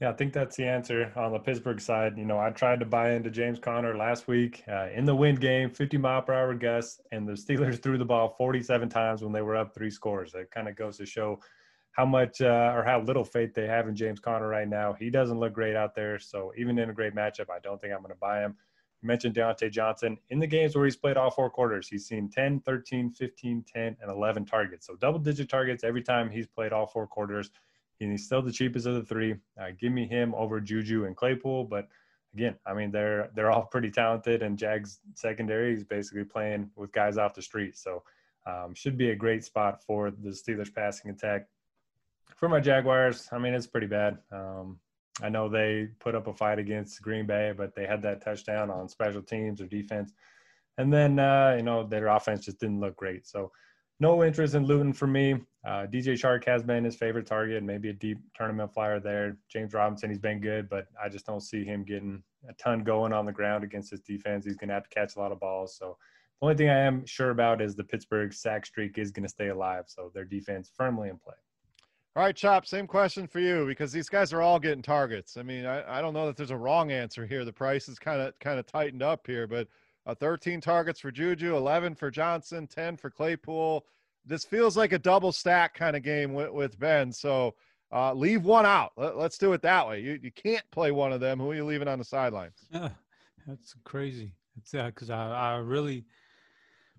[0.00, 2.18] Yeah, I think that's the answer on the Pittsburgh side.
[2.18, 5.40] You know, I tried to buy into James Conner last week uh, in the wind
[5.40, 9.32] game, 50 mile per hour gusts, and the Steelers threw the ball 47 times when
[9.32, 10.34] they were up three scores.
[10.34, 11.38] It kind of goes to show
[11.92, 14.94] how much uh, or how little faith they have in James Conner right now.
[14.94, 16.18] He doesn't look great out there.
[16.18, 18.56] So even in a great matchup, I don't think I'm going to buy him
[19.04, 20.18] mentioned Diontae Johnson.
[20.30, 23.96] In the games where he's played all four quarters, he's seen 10, 13, 15, 10,
[24.00, 24.86] and 11 targets.
[24.86, 27.50] So double digit targets every time he's played all four quarters.
[28.00, 29.36] And he's still the cheapest of the three.
[29.60, 31.64] Uh, give me him over Juju and Claypool.
[31.64, 31.88] But
[32.34, 36.92] again, I mean, they're they're all pretty talented, and Jags secondary is basically playing with
[36.92, 37.78] guys off the street.
[37.78, 38.02] So
[38.46, 41.46] um, should be a great spot for the Steelers passing attack.
[42.36, 44.18] For my Jaguars, I mean, it's pretty bad.
[44.32, 44.78] Um,
[45.22, 48.70] I know they put up a fight against Green Bay, but they had that touchdown
[48.70, 50.12] on special teams or defense.
[50.76, 53.26] And then, uh, you know, their offense just didn't look great.
[53.26, 53.52] So,
[54.00, 55.34] no interest in Luton for me.
[55.64, 59.38] Uh, DJ Chark has been his favorite target, maybe a deep tournament flyer there.
[59.48, 63.12] James Robinson, he's been good, but I just don't see him getting a ton going
[63.12, 64.44] on the ground against his defense.
[64.44, 65.76] He's going to have to catch a lot of balls.
[65.78, 65.96] So,
[66.40, 69.28] the only thing I am sure about is the Pittsburgh sack streak is going to
[69.28, 69.84] stay alive.
[69.86, 71.34] So, their defense firmly in play.
[72.16, 75.36] All right, Chop, same question for you because these guys are all getting targets.
[75.36, 77.44] I mean, I, I don't know that there's a wrong answer here.
[77.44, 79.66] The price is kind of kind of tightened up here, but
[80.06, 83.84] uh, 13 targets for Juju, 11 for Johnson, 10 for Claypool.
[84.24, 87.10] This feels like a double stack kind of game with, with Ben.
[87.10, 87.56] So
[87.92, 88.92] uh, leave one out.
[88.96, 89.98] Let, us do it that way.
[89.98, 91.40] You, you can't play one of them.
[91.40, 92.60] Who are you leaving on the sidelines?
[92.70, 92.90] Yeah,
[93.48, 94.30] that's crazy.
[94.56, 96.04] It's because uh, I, I really–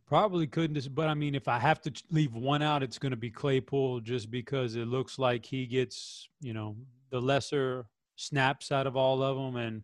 [0.07, 3.17] Probably couldn't, but I mean, if I have to leave one out, it's going to
[3.17, 6.75] be Claypool, just because it looks like he gets, you know,
[7.09, 9.55] the lesser snaps out of all of them.
[9.55, 9.83] And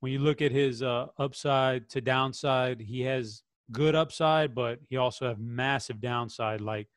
[0.00, 4.96] when you look at his uh, upside to downside, he has good upside, but he
[4.96, 6.62] also have massive downside.
[6.62, 6.88] Like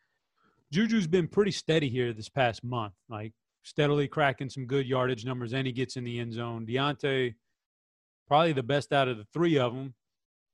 [0.72, 3.34] Juju's been pretty steady here this past month, like
[3.64, 6.66] steadily cracking some good yardage numbers, and he gets in the end zone.
[6.66, 7.36] Diontae,
[8.28, 9.94] probably the best out of the three of them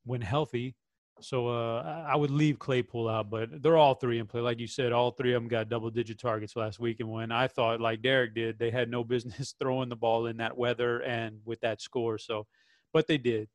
[0.03, 0.75] when healthy.
[1.24, 4.41] So uh, I would leave Claypool out, but they're all three in play.
[4.41, 6.99] Like you said, all three of them got double digit targets last week.
[6.99, 10.38] And when I thought, like Derek did, they had no business throwing the ball in
[10.38, 12.17] that weather and with that score.
[12.17, 12.47] So,
[12.93, 13.47] but they did.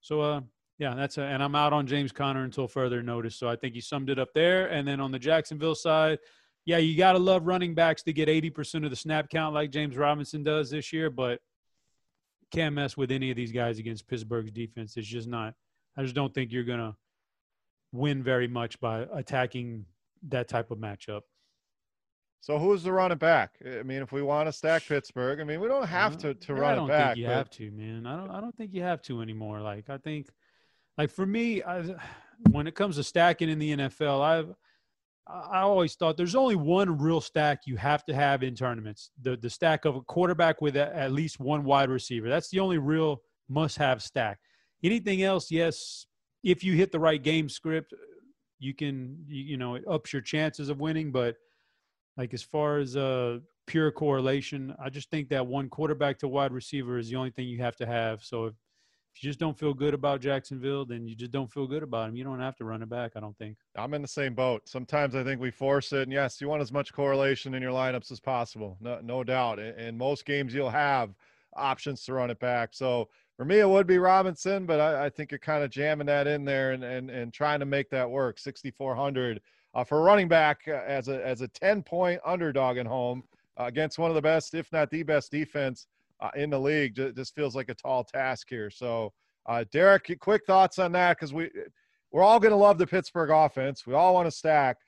[0.00, 0.40] So, uh,
[0.78, 3.36] yeah, that's a, and I'm out on James Conner until further notice.
[3.36, 4.66] So I think he summed it up there.
[4.66, 6.18] And then on the Jacksonville side,
[6.64, 9.70] yeah, you got to love running backs to get 80% of the snap count like
[9.70, 11.40] James Robinson does this year, but
[12.50, 14.96] can't mess with any of these guys against Pittsburgh's defense.
[14.96, 15.54] It's just not.
[15.96, 16.96] I just don't think you're gonna
[17.94, 19.86] win very much by attacking
[20.28, 21.22] that type of matchup.
[22.40, 23.52] So who's the running back?
[23.64, 26.54] I mean, if we want to stack Pittsburgh, I mean, we don't have to to
[26.54, 27.06] run I don't it back.
[27.06, 27.36] think you but...
[27.36, 28.06] have to, man.
[28.06, 28.30] I don't.
[28.30, 29.62] I don't think you have to anymore.
[29.62, 30.28] Like I think,
[30.98, 31.94] like for me, I,
[32.50, 34.54] when it comes to stacking in the NFL, I've
[35.26, 39.38] I always thought there's only one real stack you have to have in tournaments: the
[39.38, 42.28] the stack of a quarterback with a, at least one wide receiver.
[42.28, 44.38] That's the only real must-have stack.
[44.82, 46.06] Anything else, yes,
[46.44, 47.94] if you hit the right game script,
[48.58, 51.10] you can you, know it ups your chances of winning.
[51.10, 51.36] But
[52.16, 56.52] like as far as uh pure correlation, I just think that one quarterback to wide
[56.52, 58.22] receiver is the only thing you have to have.
[58.22, 58.54] So if,
[59.14, 62.10] if you just don't feel good about Jacksonville, then you just don't feel good about
[62.10, 62.16] him.
[62.16, 63.12] You don't have to run it back.
[63.16, 63.56] I don't think.
[63.74, 64.68] I'm in the same boat.
[64.68, 67.72] Sometimes I think we force it, and yes, you want as much correlation in your
[67.72, 69.58] lineups as possible, no, no doubt.
[69.60, 71.14] In most games, you'll have
[71.56, 72.70] options to run it back.
[72.72, 76.06] So for me, it would be Robinson, but I, I think you're kind of jamming
[76.06, 78.38] that in there and, and, and trying to make that work.
[78.38, 79.40] 6,400
[79.74, 83.24] uh, for running back uh, as a, as a 10 point underdog at home
[83.58, 85.88] uh, against one of the best, if not the best defense
[86.20, 86.94] uh, in the league.
[86.94, 88.70] Just, just feels like a tall task here.
[88.70, 89.12] So,
[89.46, 91.50] uh, Derek, quick thoughts on that because we
[92.12, 93.84] we're all going to love the Pittsburgh offense.
[93.84, 94.78] We all want to stack.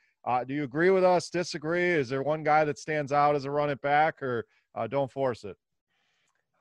[0.47, 1.29] Do you agree with us?
[1.29, 1.91] Disagree?
[1.91, 4.47] Is there one guy that stands out as a running back, or
[4.89, 5.57] don't force it.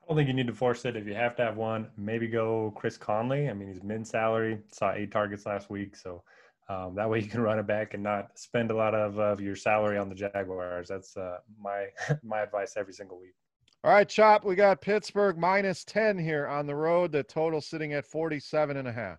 [0.06, 0.94] I don't think you need to force it.
[0.94, 3.50] If you have to have one, maybe go Chris Conley.
[3.50, 5.96] I mean, he's min salary, saw eight targets last week.
[5.96, 6.22] So
[6.68, 9.40] um, that way you can run it back and not spend a lot of, of
[9.40, 10.88] your salary on the Jaguars.
[10.88, 11.86] That's uh, my
[12.22, 13.34] my advice every single week.
[13.82, 17.12] All right, Chop, we got Pittsburgh minus 10 here on the road.
[17.12, 19.18] The total sitting at 47 and a half.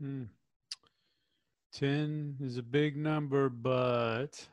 [0.00, 0.24] Hmm.
[1.72, 4.46] 10 is a big number, but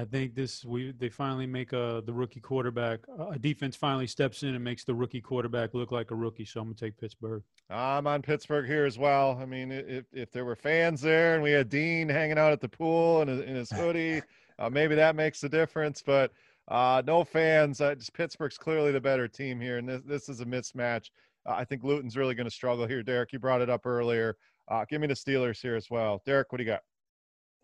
[0.00, 4.42] I think this we they finally make a the rookie quarterback a defense finally steps
[4.42, 6.46] in and makes the rookie quarterback look like a rookie.
[6.46, 7.42] So I'm gonna take Pittsburgh.
[7.68, 9.38] I'm on Pittsburgh here as well.
[9.40, 12.62] I mean, if if there were fans there and we had Dean hanging out at
[12.62, 14.22] the pool in his, in his hoodie,
[14.58, 16.02] uh, maybe that makes a difference.
[16.02, 16.32] But
[16.68, 17.82] uh, no fans.
[17.82, 21.10] Uh, just Pittsburgh's clearly the better team here, and this this is a mismatch.
[21.44, 23.02] Uh, I think Luton's really going to struggle here.
[23.02, 24.38] Derek, you brought it up earlier.
[24.66, 26.22] Uh, give me the Steelers here as well.
[26.24, 26.82] Derek, what do you got?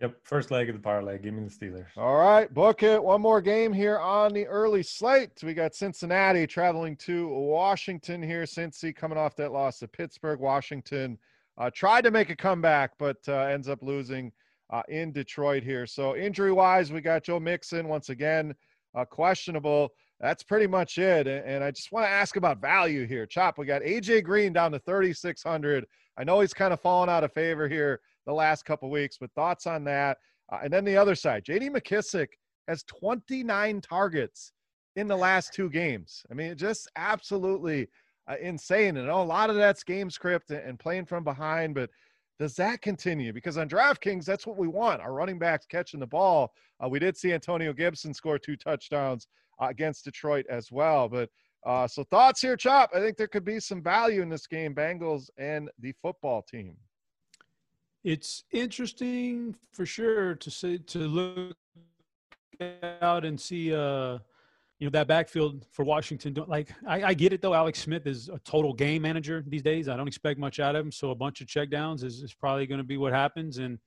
[0.00, 1.18] Yep, first leg of the parlay.
[1.18, 1.86] Give me the Steelers.
[1.96, 3.02] All right, book it.
[3.02, 5.42] One more game here on the early slate.
[5.42, 8.42] We got Cincinnati traveling to Washington here.
[8.42, 10.38] Cincy coming off that loss to Pittsburgh.
[10.38, 11.16] Washington
[11.56, 14.32] uh, tried to make a comeback, but uh, ends up losing
[14.68, 15.86] uh, in Detroit here.
[15.86, 18.54] So injury wise, we got Joe Mixon once again
[18.94, 19.88] uh, questionable.
[20.20, 21.26] That's pretty much it.
[21.26, 23.24] And I just want to ask about value here.
[23.24, 25.86] Chop, we got AJ Green down to 3,600.
[26.18, 29.16] I know he's kind of fallen out of favor here the last couple weeks.
[29.18, 30.18] But thoughts on that?
[30.52, 31.70] Uh, and then the other side, J.D.
[31.70, 32.28] McKissic
[32.68, 34.52] has 29 targets
[34.96, 36.24] in the last two games.
[36.30, 37.88] I mean, just absolutely
[38.28, 38.96] uh, insane.
[38.96, 41.74] And a lot of that's game script and playing from behind.
[41.74, 41.90] But
[42.38, 43.32] does that continue?
[43.32, 46.52] Because on DraftKings, that's what we want our running backs catching the ball.
[46.82, 49.26] Uh, we did see Antonio Gibson score two touchdowns
[49.60, 51.08] uh, against Detroit as well.
[51.08, 51.30] But
[51.64, 52.90] uh, so thoughts here, Chop.
[52.94, 56.76] I think there could be some value in this game, Bengals and the football team
[58.06, 61.56] it's interesting for sure to see to look
[63.02, 64.16] out and see uh
[64.78, 66.36] you know that backfield for Washington.
[66.46, 67.54] Like I, I, get it though.
[67.54, 69.88] Alex Smith is a total game manager these days.
[69.88, 72.66] I don't expect much out of him, so a bunch of checkdowns is, is probably
[72.66, 73.56] going to be what happens.
[73.56, 73.78] And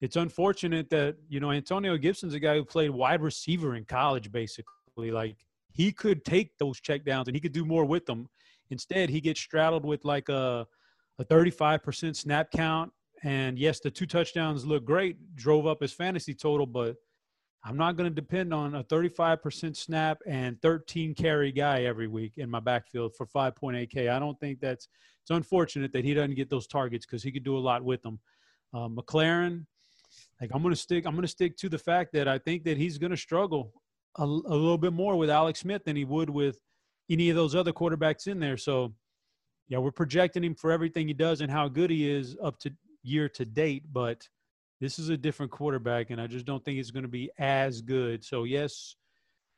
[0.00, 4.30] it's unfortunate that you know Antonio Gibson's a guy who played wide receiver in college,
[4.30, 5.10] basically.
[5.10, 5.36] Like
[5.72, 8.28] he could take those checkdowns and he could do more with them.
[8.70, 10.66] Instead, he gets straddled with like a
[11.18, 12.92] a 35% snap count
[13.22, 16.96] and yes, the two touchdowns look great, drove up his fantasy total, but
[17.64, 22.38] I'm not going to depend on a 35% snap and 13 carry guy every week
[22.38, 24.10] in my backfield for 5.8K.
[24.10, 24.88] I don't think that's
[25.22, 28.00] it's unfortunate that he doesn't get those targets because he could do a lot with
[28.02, 28.18] them.
[28.72, 29.66] Uh, McLaurin,
[30.40, 32.64] like I'm going to stick, I'm going to stick to the fact that I think
[32.64, 33.74] that he's going to struggle
[34.16, 36.58] a, a little bit more with Alex Smith than he would with
[37.10, 38.56] any of those other quarterbacks in there.
[38.56, 38.94] So,
[39.68, 42.72] yeah, we're projecting him for everything he does and how good he is up to
[43.02, 44.28] year to date, but
[44.80, 47.80] this is a different quarterback, and I just don't think it's going to be as
[47.80, 48.24] good.
[48.24, 48.96] So, yes,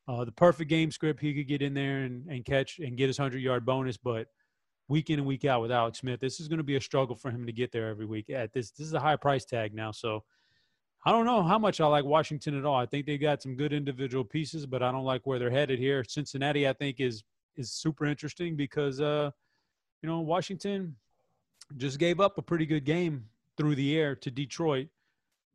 [0.08, 3.08] uh, the perfect game script, he could get in there and, and catch and get
[3.08, 4.26] his 100 yard bonus, but
[4.88, 7.14] week in and week out with Alex Smith, this is going to be a struggle
[7.14, 8.30] for him to get there every week.
[8.30, 9.92] At this, this is a high price tag now.
[9.92, 10.24] So,
[11.04, 12.76] I don't know how much I like Washington at all.
[12.76, 15.80] I think they got some good individual pieces, but I don't like where they're headed
[15.80, 16.04] here.
[16.04, 17.24] Cincinnati, I think, is
[17.56, 19.30] is super interesting because uh,
[20.02, 20.96] you know, Washington
[21.76, 23.24] just gave up a pretty good game
[23.56, 24.88] through the air to Detroit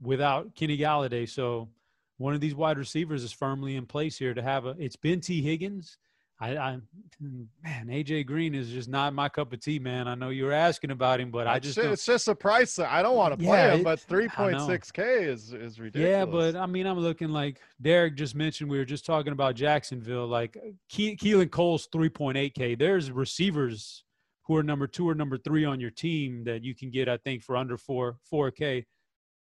[0.02, 1.28] without Kenny Golladay.
[1.28, 1.70] So
[2.18, 4.76] one of these wide receivers is firmly in place here to have a.
[4.80, 5.98] It's been Tee Higgins.
[6.40, 6.78] I, I,
[7.20, 10.08] man, AJ Green is just not my cup of tea, man.
[10.08, 12.78] I know you were asking about him, but I just it's just a price.
[12.78, 16.10] I don't want to play yeah, him, but three point six k is is ridiculous.
[16.12, 18.70] Yeah, but I mean, I'm looking like Derek just mentioned.
[18.70, 20.28] We were just talking about Jacksonville.
[20.28, 20.54] Like
[20.92, 22.76] Ke- Keelan Cole's three point eight k.
[22.76, 24.04] There's receivers
[24.48, 27.18] who are number two or number three on your team that you can get, I
[27.18, 28.86] think, for under four four K.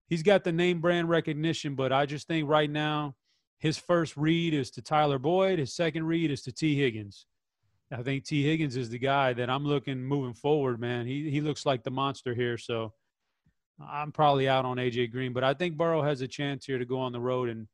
[0.08, 3.14] He's got the name brand recognition, but I just think right now
[3.58, 6.76] his first read is to Tyler Boyd, his second read is to T.
[6.76, 7.26] Higgins.
[7.92, 8.42] I think T.
[8.42, 11.06] Higgins is the guy that I'm looking moving forward, man.
[11.06, 12.92] He he looks like the monster here, so
[13.80, 16.84] I'm probably out on AJ Green, but I think Burrow has a chance here to
[16.84, 17.68] go on the road and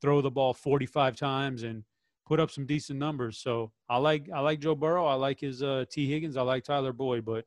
[0.00, 1.84] throw the ball 45 times and
[2.30, 3.38] put up some decent numbers.
[3.38, 5.04] So I like I like Joe Burrow.
[5.04, 6.36] I like his uh, Tee Higgins.
[6.36, 7.44] I like Tyler Boyd, but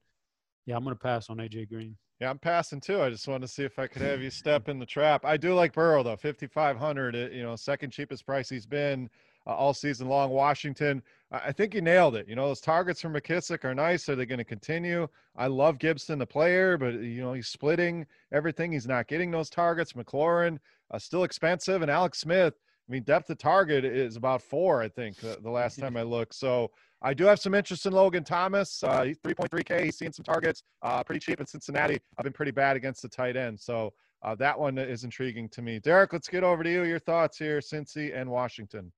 [0.66, 1.96] yeah, I'm to pass on AJ Green.
[2.20, 3.02] Yeah, I'm passing too.
[3.02, 5.24] I just wanted to see if I could have you step in the trap.
[5.24, 7.34] I do like Burrow though, 5,500.
[7.34, 9.10] You know, second cheapest price he's been
[9.48, 10.32] uh, all season long.
[10.32, 12.28] Washington, I think you nailed it.
[12.28, 14.10] You know, those targets from McKissic are nice.
[14.10, 15.08] Are they going to continue?
[15.38, 18.74] I love Gibson, the player, but you know he's splitting everything.
[18.74, 19.94] He's not getting those targets.
[19.94, 20.60] McLaurin,
[20.92, 22.56] uh, still expensive, and Alex Smith
[22.88, 26.04] I mean, depth of target is about four, I think, the, the last time I
[26.04, 26.36] looked.
[26.36, 26.72] So
[27.02, 28.84] I do have some interest in Logan Thomas.
[28.84, 29.86] Uh, he's 3.3K.
[29.86, 32.00] He's seeing some targets, uh, pretty cheap in Cincinnati.
[32.18, 33.60] I've been pretty bad against the tight end.
[33.60, 35.80] So uh, that one is intriguing to me.
[35.80, 36.84] Derek, let's get over to you.
[36.84, 38.92] Your thoughts here, Cincy and Washington.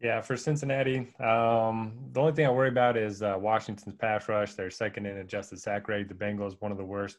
[0.00, 4.54] Yeah, for Cincinnati, um, the only thing I worry about is uh, Washington's pass rush.
[4.54, 6.08] They're second in adjusted sack rate.
[6.08, 7.18] The Bengals, one of the worst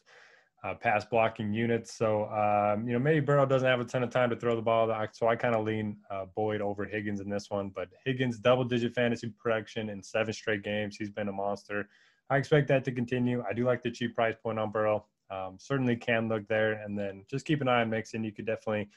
[0.63, 1.93] uh, pass blocking units.
[1.93, 4.61] So, um, you know, maybe Burrow doesn't have a ton of time to throw the
[4.61, 4.93] ball.
[5.13, 7.69] So I kind of lean uh, Boyd over Higgins in this one.
[7.73, 10.97] But Higgins, double digit fantasy production in seven straight games.
[10.97, 11.87] He's been a monster.
[12.29, 13.43] I expect that to continue.
[13.49, 15.05] I do like the cheap price point on Burrow.
[15.31, 16.73] Um, certainly can look there.
[16.73, 18.23] And then just keep an eye on Mixon.
[18.23, 18.89] You could definitely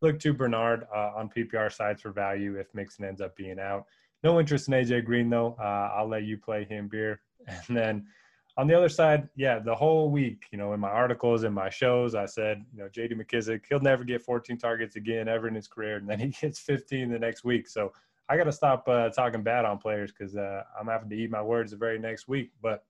[0.00, 3.86] look to Bernard uh, on PPR sides for value if Mixon ends up being out.
[4.22, 5.56] No interest in AJ Green, though.
[5.60, 7.20] Uh, I'll let you play him beer.
[7.68, 8.06] And then
[8.58, 11.70] on the other side, yeah, the whole week, you know, in my articles and my
[11.70, 13.14] shows, I said, you know, J.D.
[13.14, 16.58] McKissic, he'll never get 14 targets again ever in his career, and then he gets
[16.58, 17.68] 15 the next week.
[17.68, 17.92] So
[18.28, 21.30] I got to stop uh, talking bad on players because uh, I'm having to eat
[21.30, 22.50] my words the very next week.
[22.60, 22.84] But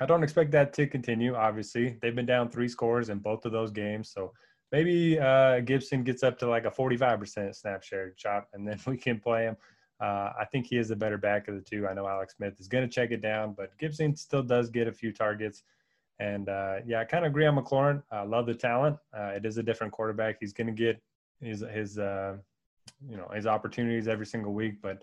[0.00, 1.36] I don't expect that to continue.
[1.36, 4.32] Obviously, they've been down three scores in both of those games, so
[4.72, 8.96] maybe uh, Gibson gets up to like a 45% snap share chop, and then we
[8.96, 9.56] can play him.
[10.00, 11.86] Uh, I think he is the better back of the two.
[11.88, 14.86] I know Alex Smith is going to check it down, but Gibson still does get
[14.86, 15.64] a few targets.
[16.20, 18.02] And uh, yeah, I kind of agree on McLaurin.
[18.10, 18.96] I love the talent.
[19.16, 20.36] Uh, it is a different quarterback.
[20.40, 21.00] He's going to get
[21.40, 22.36] his his uh,
[23.08, 25.02] you know his opportunities every single week, but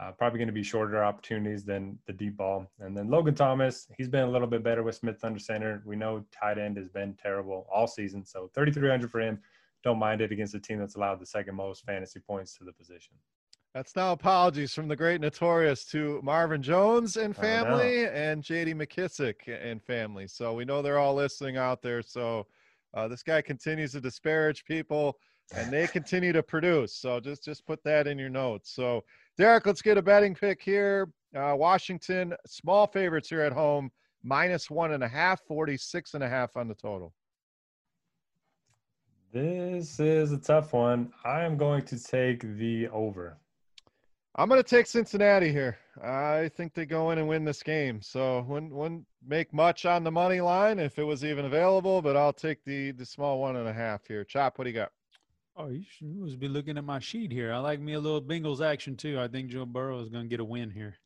[0.00, 2.66] uh, probably going to be shorter opportunities than the deep ball.
[2.80, 5.82] And then Logan Thomas, he's been a little bit better with Smith under center.
[5.84, 9.38] We know tight end has been terrible all season, so 3,300 for him.
[9.84, 12.72] Don't mind it against a team that's allowed the second most fantasy points to the
[12.72, 13.14] position.
[13.74, 19.34] That's now apologies from the great notorious to Marvin Jones and family and JD McKissic
[19.48, 20.28] and family.
[20.28, 22.02] So we know they're all listening out there.
[22.02, 22.46] So
[22.92, 25.16] uh, this guy continues to disparage people
[25.56, 26.94] and they continue to produce.
[26.94, 28.70] So just just put that in your notes.
[28.74, 29.04] So
[29.38, 31.08] Derek, let's get a betting pick here.
[31.34, 33.90] Uh, Washington, small favorites here at home,
[34.22, 37.14] minus one and a half, 46 and a half on the total.
[39.32, 41.10] This is a tough one.
[41.24, 43.38] I am going to take the over.
[44.34, 45.76] I'm going to take Cincinnati here.
[46.02, 48.00] I think they go in and win this game.
[48.00, 52.16] So wouldn't wouldn't make much on the money line if it was even available, but
[52.16, 54.24] I'll take the the small one and a half here.
[54.24, 54.90] Chop, what do you got?
[55.54, 57.52] Oh, you should be looking at my sheet here.
[57.52, 59.20] I like me a little Bengals action too.
[59.20, 60.96] I think Joe Burrow is going to get a win here.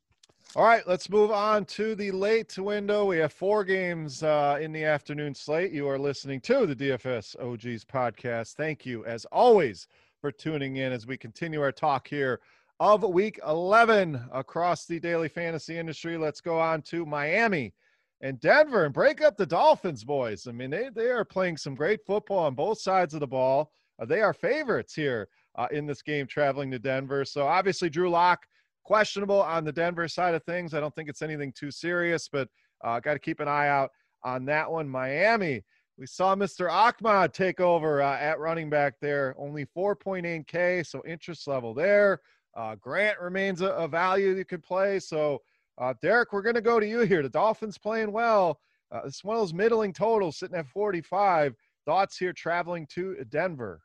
[0.55, 3.03] All right, let's move on to the late window.
[3.03, 5.73] We have four games uh, in the afternoon slate.
[5.73, 8.53] You are listening to the DFS OGs podcast.
[8.53, 9.89] Thank you, as always,
[10.21, 12.39] for tuning in as we continue our talk here
[12.79, 16.17] of week 11 across the daily fantasy industry.
[16.17, 17.73] Let's go on to Miami
[18.21, 20.47] and Denver and break up the Dolphins, boys.
[20.47, 23.71] I mean, they, they are playing some great football on both sides of the ball.
[23.99, 27.25] Uh, they are favorites here uh, in this game traveling to Denver.
[27.25, 28.45] So obviously, Drew Lock
[28.83, 30.73] questionable on the Denver side of things.
[30.73, 32.47] I don't think it's anything too serious, but
[32.83, 33.91] uh, got to keep an eye out
[34.23, 34.87] on that one.
[34.87, 35.63] Miami.
[35.97, 36.71] We saw Mr.
[36.71, 42.21] Ahmed take over uh, at running back there, only 4.8K, so interest level there.
[42.57, 44.99] Uh, Grant remains a, a, value you could play.
[44.99, 45.41] So,
[45.77, 47.21] uh, Derek, we're going to go to you here.
[47.21, 48.59] The Dolphins playing well.
[48.91, 51.53] Uh, it's one of those middling totals sitting at 45.
[51.85, 53.81] Thoughts here traveling to Denver?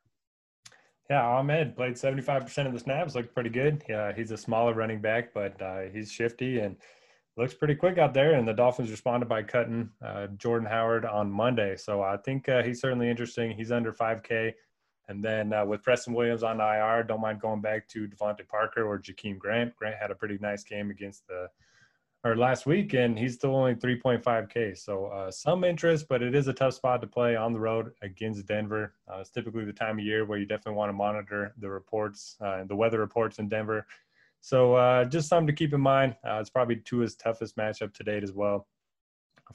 [1.10, 3.84] Yeah, Ahmed played 75% of the snaps, looked pretty good.
[3.88, 6.76] Yeah, he's a smaller running back, but uh, he's shifty and
[7.36, 8.34] looks pretty quick out there.
[8.34, 11.76] And the Dolphins responded by cutting uh, Jordan Howard on Monday.
[11.76, 13.50] So I think uh, he's certainly interesting.
[13.50, 14.54] He's under 5K.
[15.08, 18.84] And then uh, with Preston Williams on IR, don't mind going back to DeVante Parker
[18.84, 19.74] or Jakeem Grant.
[19.76, 21.48] Grant had a pretty nice game against the
[22.24, 24.78] or last week, and he's still only 3.5K.
[24.78, 27.90] So uh, some interest, but it is a tough spot to play on the road
[28.00, 28.94] against Denver.
[29.10, 32.36] Uh, it's typically the time of year where you definitely want to monitor the reports
[32.40, 33.86] uh, the weather reports in Denver.
[34.40, 36.16] So uh, just something to keep in mind.
[36.24, 38.66] Uh, it's probably Tua's toughest matchup to date as well.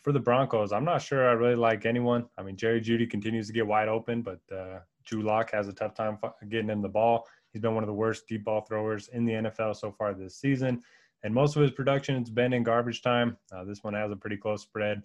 [0.02, 2.26] For the Broncos, I'm not sure I really like anyone.
[2.38, 5.74] I mean, Jerry Jeudy continues to get wide open, but uh, Drew Lock has a
[5.74, 7.26] tough time getting him the ball.
[7.52, 10.38] He's been one of the worst deep ball throwers in the NFL so far this
[10.38, 10.84] season,
[11.24, 13.38] and most of his production has been in garbage time.
[13.52, 15.02] Uh, this one has a pretty close spread.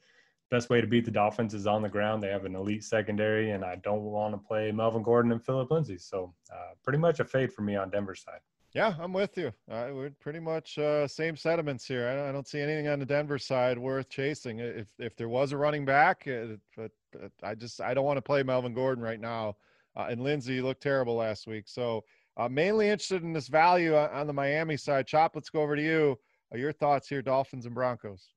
[0.50, 2.22] Best way to beat the Dolphins is on the ground.
[2.22, 5.70] They have an elite secondary, and I don't want to play Melvin Gordon and Phillip
[5.70, 5.96] Lindsay.
[5.96, 8.40] So, uh, pretty much a fade for me on Denver side.
[8.74, 9.48] Yeah, I'm with you.
[9.70, 12.08] Uh, we're pretty much uh, same sentiments here.
[12.08, 14.60] I don't, I don't, see anything on the Denver side worth chasing.
[14.60, 18.16] If if there was a running back, uh, but, but I just I don't want
[18.16, 19.56] to play Melvin Gordon right now.
[19.96, 21.64] Uh, and Lindsay looked terrible last week.
[21.66, 22.04] So
[22.36, 25.06] uh, mainly interested in this value on the Miami side.
[25.06, 26.18] Chop, let's go over to you.
[26.52, 28.28] Uh, your thoughts here, Dolphins and Broncos.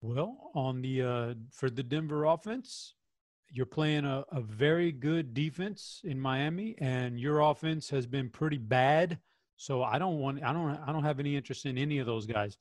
[0.00, 2.94] Well, on the uh, for the Denver offense,
[3.50, 8.58] you're playing a, a very good defense in Miami, and your offense has been pretty
[8.58, 9.18] bad.
[9.56, 12.26] So I don't want I don't I don't have any interest in any of those
[12.26, 12.56] guys.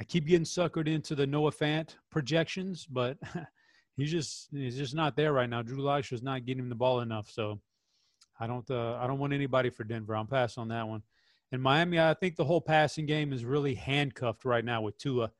[0.00, 3.18] I keep getting suckered into the Noah Fant projections, but
[3.96, 5.62] he's just he's just not there right now.
[5.62, 7.60] Drew Lock is not getting him the ball enough, so
[8.38, 10.16] I don't uh, I don't want anybody for Denver.
[10.16, 11.02] I'm passing on that one.
[11.50, 15.30] in Miami, I think the whole passing game is really handcuffed right now with Tua.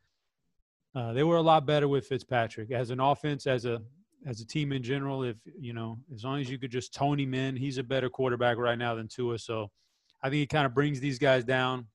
[0.94, 3.82] Uh, they were a lot better with Fitzpatrick as an offense, as a
[4.26, 5.24] as a team in general.
[5.24, 8.10] If you know, as long as you could just tone him in, he's a better
[8.10, 9.38] quarterback right now than Tua.
[9.38, 9.70] So
[10.22, 11.86] I think he kind of brings these guys down.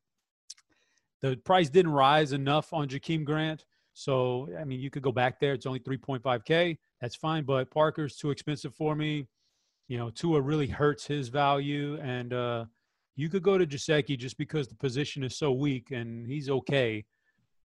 [1.22, 3.66] The price didn't rise enough on Jakeem Grant.
[3.98, 5.54] So, I mean, you could go back there.
[5.54, 6.78] It's only 3.5K.
[7.02, 7.44] That's fine.
[7.46, 9.26] But Parker's too expensive for me.
[9.88, 11.98] You know, Tua really hurts his value.
[12.00, 12.66] And uh,
[13.16, 17.06] you could go to Gesicki just because the position is so weak and he's okay.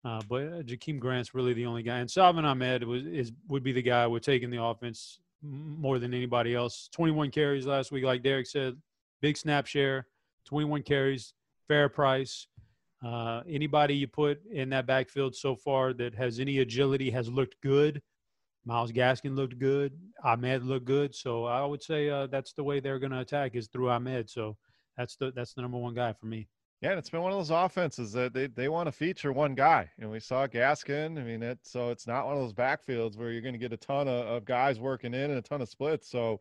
[0.05, 1.99] Uh, but uh, Jakeem Grant's really the only guy.
[1.99, 6.15] And Salvon Ahmed was, is, would be the guy take in the offense more than
[6.15, 6.89] anybody else.
[6.93, 8.77] 21 carries last week, like Derek said,
[9.21, 10.07] big snap share,
[10.45, 11.35] 21 carries,
[11.67, 12.47] fair price.
[13.05, 17.57] Uh, anybody you put in that backfield so far that has any agility has looked
[17.63, 18.03] good.
[18.67, 19.99] Myles Gaskin looked good.
[20.23, 21.15] Ahmed looked good.
[21.15, 24.29] So I would say uh, that's the way they're going to attack is through Ahmed.
[24.29, 24.57] So
[24.99, 26.47] that's the that's the number one guy for me.
[26.83, 29.91] Yeah, it's been one of those offenses that they, they want to feature one guy.
[29.99, 31.19] And we saw Gaskin.
[31.19, 33.73] I mean, it so it's not one of those backfields where you're going to get
[33.73, 36.11] a ton of, of guys working in and a ton of splits.
[36.11, 36.41] So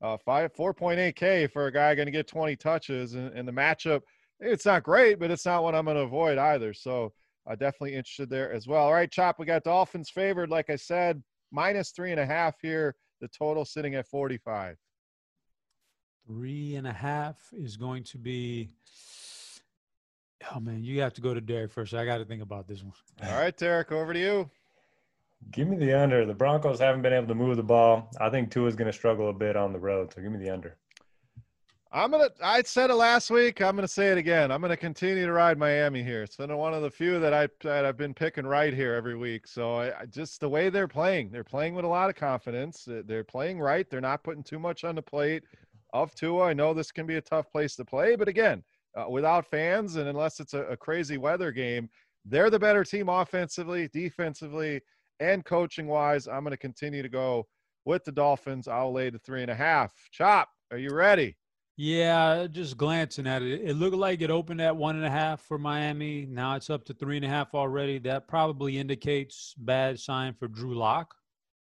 [0.00, 3.30] uh, five four point eight K for a guy going to get 20 touches and,
[3.34, 4.00] and the matchup–
[4.40, 6.72] it's not great, but it's not what I'm going to avoid either.
[6.72, 7.12] So
[7.46, 8.84] uh, definitely interested there as well.
[8.84, 12.60] All right, Chop, we got Dolphins favored, like I said, minus three and a half
[12.60, 12.94] here.
[13.20, 14.76] The total sitting at 45.
[16.26, 18.70] Three and a half is going to be.
[20.54, 21.94] Oh man, you have to go to Derek first.
[21.94, 22.92] I got to think about this one.
[23.24, 24.50] All right, Derek, over to you.
[25.50, 26.26] Give me the under.
[26.26, 28.10] The Broncos haven't been able to move the ball.
[28.20, 30.12] I think Tua is going to struggle a bit on the road.
[30.12, 30.76] So give me the under.
[31.90, 32.28] I'm gonna.
[32.42, 33.62] I said it last week.
[33.62, 34.52] I'm gonna say it again.
[34.52, 36.22] I'm gonna continue to ride Miami here.
[36.22, 39.16] It's been one of the few that I that I've been picking right here every
[39.16, 39.46] week.
[39.46, 42.86] So I, I just the way they're playing, they're playing with a lot of confidence.
[42.86, 43.88] They're playing right.
[43.88, 45.44] They're not putting too much on the plate
[45.94, 46.48] of Tua.
[46.48, 48.62] I know this can be a tough place to play, but again,
[48.94, 51.88] uh, without fans and unless it's a, a crazy weather game,
[52.26, 54.82] they're the better team offensively, defensively,
[55.20, 56.28] and coaching wise.
[56.28, 57.46] I'm to continue to go
[57.86, 58.68] with the Dolphins.
[58.68, 59.94] I'll lay the three and a half.
[60.10, 61.34] Chop, are you ready?
[61.80, 65.42] Yeah, just glancing at it, it looked like it opened at one and a half
[65.42, 66.26] for Miami.
[66.28, 68.00] Now it's up to three and a half already.
[68.00, 71.14] That probably indicates bad sign for Drew Lock.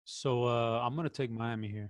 [0.05, 1.89] So uh, I'm going to take Miami here.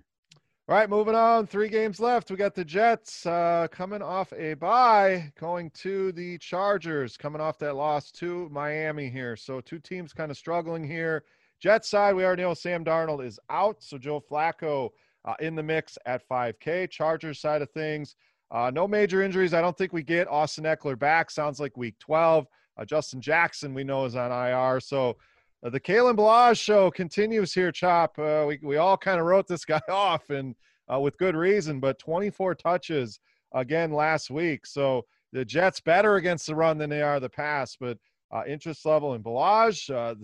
[0.66, 1.46] All right, moving on.
[1.46, 2.30] Three games left.
[2.30, 7.58] We got the Jets uh, coming off a bye, going to the Chargers, coming off
[7.58, 9.36] that loss to Miami here.
[9.36, 11.24] So two teams kind of struggling here.
[11.60, 13.82] Jets side, we already know Sam Darnold is out.
[13.82, 14.92] So Joe Flacco
[15.24, 16.90] uh, in the mix at 5K.
[16.90, 18.16] Chargers side of things,
[18.50, 19.54] uh, no major injuries.
[19.54, 21.30] I don't think we get Austin Ekeler back.
[21.30, 22.46] Sounds like week 12.
[22.76, 24.80] Uh, Justin Jackson, we know, is on IR.
[24.80, 25.16] So
[25.64, 28.18] uh, the Kalen Ballage show continues here, Chop.
[28.18, 30.54] Uh, we, we all kind of wrote this guy off and
[30.92, 33.20] uh, with good reason, but 24 touches
[33.54, 34.66] again last week.
[34.66, 37.98] So the Jets better against the run than they are the pass, but
[38.46, 39.22] interest level in.
[39.24, 40.14] Uh,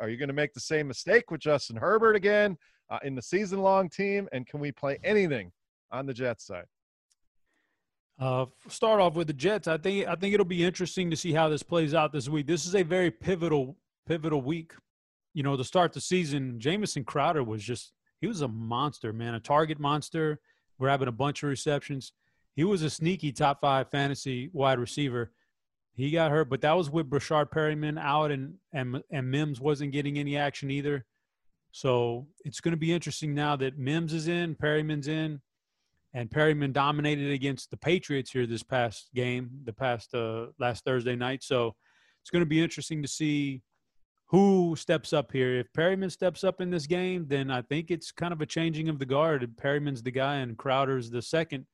[0.00, 2.56] are you going to make the same mistake with Justin Herbert again?
[2.88, 4.28] Uh, in the season long team?
[4.32, 5.52] And can we play anything
[5.90, 6.66] on the Jets side?
[8.18, 9.68] Uh, start off with the Jets.
[9.68, 12.46] I think I think it'll be interesting to see how this plays out this week.
[12.46, 13.76] This is a very pivotal
[14.06, 14.72] pivotal week.
[15.34, 19.34] You know, to start the season, Jamison Crowder was just he was a monster, man,
[19.34, 20.40] a target monster,
[20.80, 22.12] grabbing a bunch of receptions.
[22.54, 25.32] He was a sneaky top five fantasy wide receiver.
[25.94, 29.92] He got hurt, but that was with Breshad Perriman out, and and and Mims wasn't
[29.92, 31.04] getting any action either.
[31.76, 35.42] So it's going to be interesting now that Mims is in, Perriman's in,
[36.14, 41.16] and Perriman dominated against the Patriots here this past game, the past uh, last Thursday
[41.16, 41.42] night.
[41.42, 41.74] So
[42.22, 43.60] it's going to be interesting to see
[44.28, 45.58] who steps up here.
[45.58, 48.88] If Perriman steps up in this game, then I think it's kind of a changing
[48.88, 49.46] of the guard.
[49.62, 51.66] Perriman's the guy, and Crowder's the second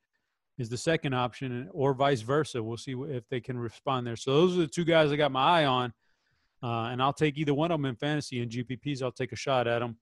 [0.59, 2.61] is the second option, or vice versa.
[2.61, 4.17] We'll see if they can respond there.
[4.17, 5.93] So those are the two guys I got my eye on.
[6.63, 9.03] Uh, and I'll take either one of them in fantasy and GPPs.
[9.03, 9.97] I'll take a shot at them.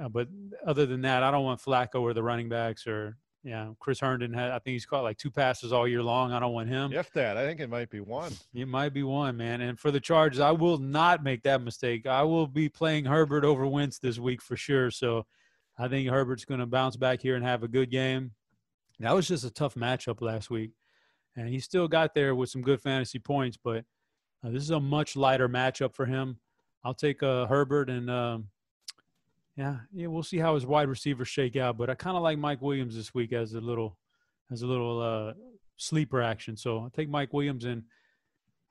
[0.00, 0.28] Uh, but
[0.66, 4.32] other than that, I don't want Flacco or the running backs or yeah, Chris Herndon
[4.32, 4.50] had.
[4.50, 6.32] I think he's caught like two passes all year long.
[6.32, 6.92] I don't want him.
[6.92, 8.32] If that, I think it might be one.
[8.54, 9.60] It might be one, man.
[9.60, 12.06] And for the Chargers, I will not make that mistake.
[12.06, 14.90] I will be playing Herbert over Wentz this week for sure.
[14.90, 15.26] So
[15.78, 18.32] I think Herbert's going to bounce back here and have a good game.
[19.00, 20.70] That was just a tough matchup last week,
[21.36, 23.84] and he still got there with some good fantasy points, but
[24.44, 26.38] uh, this is a much lighter matchup for him.
[26.84, 28.48] I'll take uh, Herbert and um,
[29.56, 31.78] yeah, yeah, we'll see how his wide receivers shake out.
[31.78, 33.96] But I kind of like Mike Williams this week as a little
[34.50, 35.32] as a little uh,
[35.76, 36.56] sleeper action.
[36.56, 37.84] So I'll take Mike Williams and.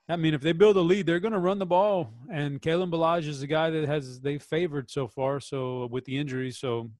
[0.09, 2.91] I mean, if they build a lead, they're going to run the ball, and Kalen
[2.91, 5.39] Ballage is the guy that has they favored so far.
[5.39, 6.91] So with the injuries, so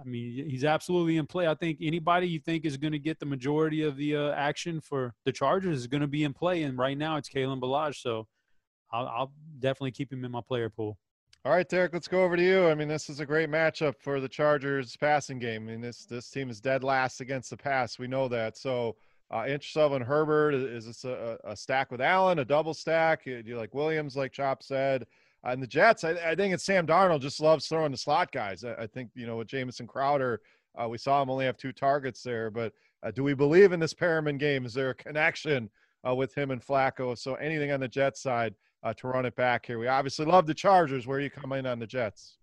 [0.00, 1.46] I mean, he's absolutely in play.
[1.46, 4.80] I think anybody you think is going to get the majority of the uh, action
[4.80, 6.62] for the Chargers is going to be in play.
[6.62, 8.00] And right now it's Kalen Ballage.
[8.00, 8.26] So
[8.92, 10.98] I'll, I'll definitely keep him in my player pool.
[11.44, 12.68] All right, Derek, let's go over to you.
[12.68, 15.68] I mean, this is a great matchup for the Chargers passing game.
[15.68, 17.98] I mean, this this team is dead last against the pass.
[17.98, 18.56] We know that.
[18.56, 18.94] So,
[19.32, 23.24] uh, interest of in Herbert is this a, a, stack with Allen, a double stack?
[23.24, 25.04] Do you like Williams, like Chop said?
[25.44, 28.62] And the Jets, I, I, think it's Sam Darnold just loves throwing the slot guys.
[28.64, 30.40] I, I think you know with Jamison Crowder,
[30.80, 32.50] uh, we saw him only have two targets there.
[32.50, 32.72] But
[33.02, 34.64] uh, do we believe in this Perriman game?
[34.64, 35.68] Is there a connection
[36.08, 37.18] uh, with him and Flacco?
[37.18, 38.54] So anything on the Jets side?
[38.82, 39.78] uh, to run it back here.
[39.78, 41.06] We obviously love the Chargers.
[41.06, 42.38] Where you coming on the Jets?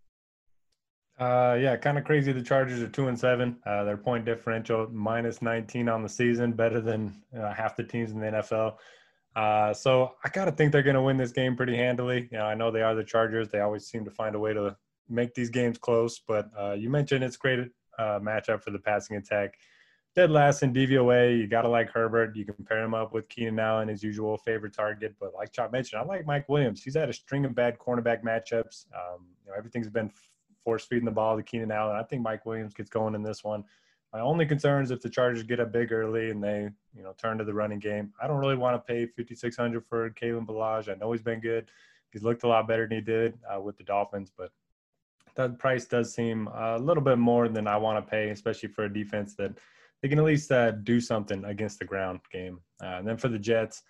[1.19, 2.31] Uh, yeah, kind of crazy.
[2.31, 3.57] The Chargers are two and seven.
[3.65, 8.19] Uh, their point differential minus 19 on the season, better than half the teams in
[8.19, 8.75] the NFL.
[9.39, 12.27] Uh, so I gotta think they're gonna win this game pretty handily.
[12.31, 13.47] You know, I know they are the Chargers.
[13.47, 14.75] They always seem to find a way to
[15.07, 16.19] make these games close.
[16.27, 17.59] But uh, you mentioned it's great
[17.97, 19.55] uh, matchup for the passing attack
[20.15, 21.37] dead last in DVOA.
[21.37, 22.35] You got to like Herbert.
[22.35, 25.15] You can pair him up with Keenan Allen, his usual favorite target.
[25.19, 26.83] But like Chop mentioned, I like Mike Williams.
[26.83, 28.87] He's had a string of bad cornerback matchups.
[28.93, 30.11] Um, you know, everything's been
[30.63, 31.95] force feeding the ball to Keenan Allen.
[31.95, 33.63] I think Mike Williams gets going in this one.
[34.14, 37.14] My only concern is if the Chargers get up big early and they, you know,
[37.18, 38.12] turn to the running game.
[38.22, 40.89] I don't really want to pay 5600 for Kalen Ballage.
[40.89, 41.70] I know he's been good.
[42.12, 44.49] He's looked a lot better than he did uh, with the Dolphins, but
[45.36, 48.86] that price does seem a little bit more than I want to pay, especially for
[48.86, 49.51] a defense that–
[50.01, 52.60] they can at least uh, do something against the ground game.
[52.82, 53.84] Uh, and then for the Jets,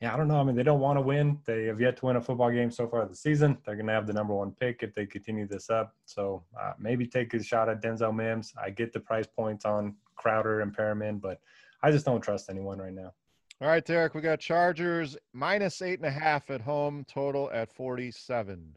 [0.00, 0.38] yeah, I don't know.
[0.38, 1.38] I mean, they don't want to win.
[1.46, 3.56] They have yet to win a football game so far this season.
[3.64, 5.94] They're going to have the number one pick if they continue this up.
[6.04, 8.52] So uh, maybe take a shot at Denzel Mims.
[8.62, 11.40] I get the price points on Crowder and Perriman, but
[11.82, 13.14] I just don't trust anyone right now.
[13.62, 17.72] All right, Derek, we got Chargers minus eight and a half at home, total at
[17.72, 18.76] 47.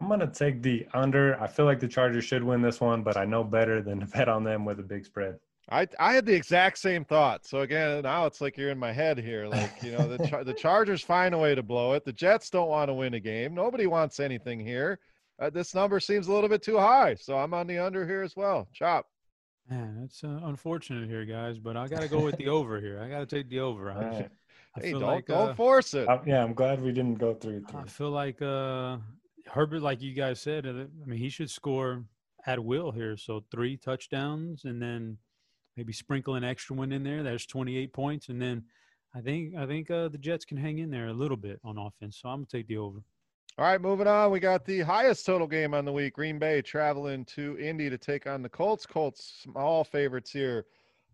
[0.00, 1.38] I'm gonna take the under.
[1.38, 4.06] I feel like the Chargers should win this one, but I know better than to
[4.06, 5.38] bet on them with a big spread.
[5.70, 7.46] I I had the exact same thought.
[7.46, 9.46] So again, now it's like you're in my head here.
[9.46, 12.04] Like you know, the Char- the Chargers find a way to blow it.
[12.04, 13.54] The Jets don't want to win a game.
[13.54, 14.98] Nobody wants anything here.
[15.40, 18.22] Uh, this number seems a little bit too high, so I'm on the under here
[18.22, 18.68] as well.
[18.74, 19.06] Chop.
[19.70, 23.00] Man, it's uh, unfortunate here, guys, but I got to go with the over here.
[23.00, 23.90] I got to take the over.
[23.90, 24.30] I, right.
[24.76, 26.08] I hey, don't like, don't uh, force it.
[26.26, 27.64] yeah, I'm glad we didn't go through.
[27.74, 28.98] I feel like uh,
[29.46, 32.04] Herbert, like you guys said, uh, I mean, he should score
[32.46, 33.16] at will here.
[33.16, 35.18] So three touchdowns, and then
[35.76, 37.22] maybe sprinkle an extra one in there.
[37.22, 38.64] There's 28 points, and then
[39.14, 41.78] I think I think uh, the Jets can hang in there a little bit on
[41.78, 42.18] offense.
[42.20, 43.02] So I'm gonna take the over.
[43.58, 44.30] All right, moving on.
[44.30, 46.14] We got the highest total game on the week.
[46.14, 48.86] Green Bay traveling to Indy to take on the Colts.
[48.86, 50.66] Colts small favorites here.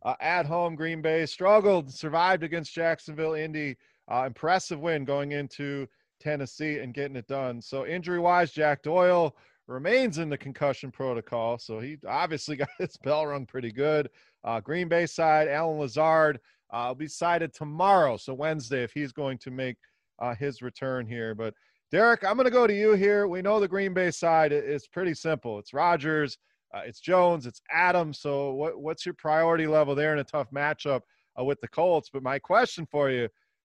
[0.05, 3.35] Uh, at home, Green Bay struggled, survived against Jacksonville.
[3.35, 3.77] Indy,
[4.09, 5.89] uh, impressive win going into
[6.21, 7.61] Tennessee and getting it done.
[7.61, 9.35] So injury wise, Jack Doyle
[9.67, 11.59] remains in the concussion protocol.
[11.59, 14.11] So he obviously got his bell rung pretty good.
[14.47, 16.41] Uh, Green Bay side, Allen Lazard
[16.73, 18.17] uh, will be cited tomorrow.
[18.17, 19.77] So Wednesday, if he's going to make
[20.19, 21.35] uh, his return here.
[21.35, 21.55] But
[21.91, 23.29] Derek, I'm going to go to you here.
[23.29, 25.59] We know the Green Bay side is pretty simple.
[25.59, 26.39] It's Rodgers,
[26.75, 28.21] uh, it's Jones, it's Adams.
[28.21, 31.03] So what, what's your priority level there in a tough matchup
[31.39, 32.11] uh, with the Colts?
[32.13, 33.29] But my question for you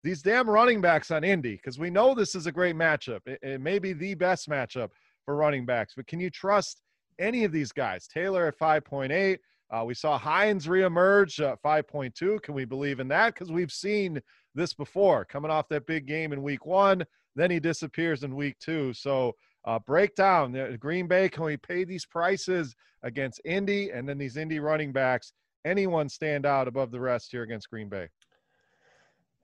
[0.03, 3.21] these damn running backs on Indy, because we know this is a great matchup.
[3.27, 4.89] It, it, may be the best matchup
[5.25, 6.81] for running backs, but can you trust
[7.19, 8.09] any of these guys?
[8.09, 9.39] Taylor at 5.8.
[9.71, 12.43] Uh, we saw Hines reemerge at 5.2.
[12.43, 13.35] Can we believe in that?
[13.35, 14.21] Because we've seen
[14.55, 17.05] this before, coming off that big game in week one.
[17.37, 18.93] Then he disappears in week two.
[18.93, 21.29] So, uh, breakdown the Green Bay.
[21.29, 25.33] Can we pay these prices against Indy and then these Indy running backs?
[25.65, 28.09] Anyone stand out above the rest here against Green Bay?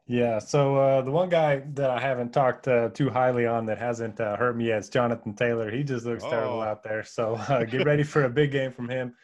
[0.08, 0.38] Yeah.
[0.38, 4.20] So uh, the one guy that I haven't talked uh, too highly on that hasn't
[4.20, 5.70] uh, hurt me yet is Jonathan Taylor.
[5.70, 6.30] He just looks oh.
[6.30, 7.04] terrible out there.
[7.04, 9.14] So uh, get ready for a big game from him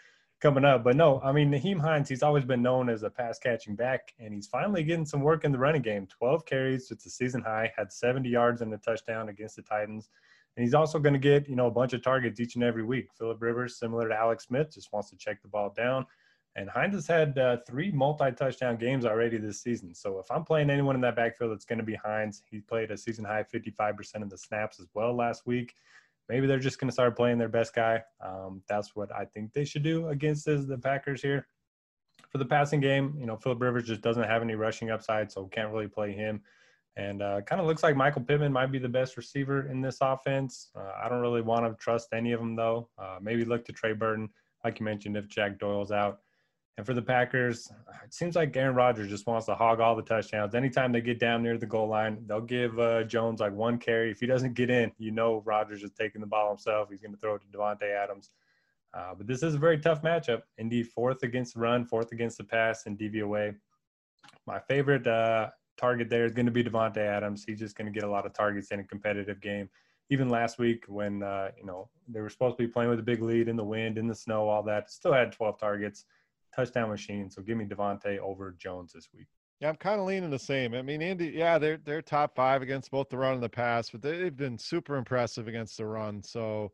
[0.43, 0.83] coming up.
[0.83, 2.09] But no, I mean Nyheim Hines.
[2.09, 5.45] He's always been known as a pass catching back, and he's finally getting some work
[5.45, 6.07] in the running game.
[6.09, 7.73] Twelve carries, it's a season high.
[7.77, 10.11] Had 70 yards and a touchdown against the Titans.
[10.57, 12.85] And he's also going to get, you know, a bunch of targets each and every
[12.85, 13.09] week.
[13.17, 16.05] Philip Rivers, similar to Alex Smith, just wants to check the ball down.
[16.57, 19.95] And Hines has had uh, three multi-touchdown games already this season.
[19.95, 22.43] So if I'm playing anyone in that backfield, it's going to be Hines.
[22.51, 25.75] He played a season high 55% of the snaps as well last week.
[26.29, 28.03] Maybe they're just going to start playing their best guy.
[28.25, 31.47] Um, that's what I think they should do against the Packers here.
[32.31, 35.47] For the passing game, you know, Philip Rivers just doesn't have any rushing upside, so
[35.47, 36.41] can't really play him.
[36.97, 39.99] And uh, kind of looks like Michael Pittman might be the best receiver in this
[40.01, 40.71] offense.
[40.75, 42.89] Uh, I don't really want to trust any of them, though.
[42.99, 44.31] Uh, maybe look to Trey Burton,
[44.65, 46.21] like you mentioned, if Jack Doyle's out.
[46.79, 47.71] And for the Packers,
[48.03, 50.55] it seems like Aaron Rodgers just wants to hog all the touchdowns.
[50.55, 54.11] Anytime they get down near the goal line, they'll give uh, Jones like one carry.
[54.11, 56.89] If he doesn't get in, you know Rodgers is taking the ball himself.
[56.91, 58.31] He's going to throw it to Davante Adams.
[58.95, 60.43] Uh, but this is a very tough matchup.
[60.59, 63.55] Indy fourth against the run, fourth against the pass, and DVOA.
[64.47, 67.45] My favorite uh, target there is going to be Davante Adams.
[67.47, 69.69] He's just going to get a lot of targets in a competitive game.
[70.11, 73.03] Even last week, when uh, you know they were supposed to be playing with a
[73.03, 76.05] big lead in the wind, in the snow, all that, still had 12 targets,
[76.55, 77.31] touchdown machine.
[77.31, 79.27] So give me Davante over Jones this week.
[79.61, 80.75] Yeah, I'm kind of leaning the same.
[80.75, 83.91] I mean, Indy, yeah, they're they're top five against both the run and the pass,
[83.91, 86.23] but they've been super impressive against the run.
[86.23, 86.73] So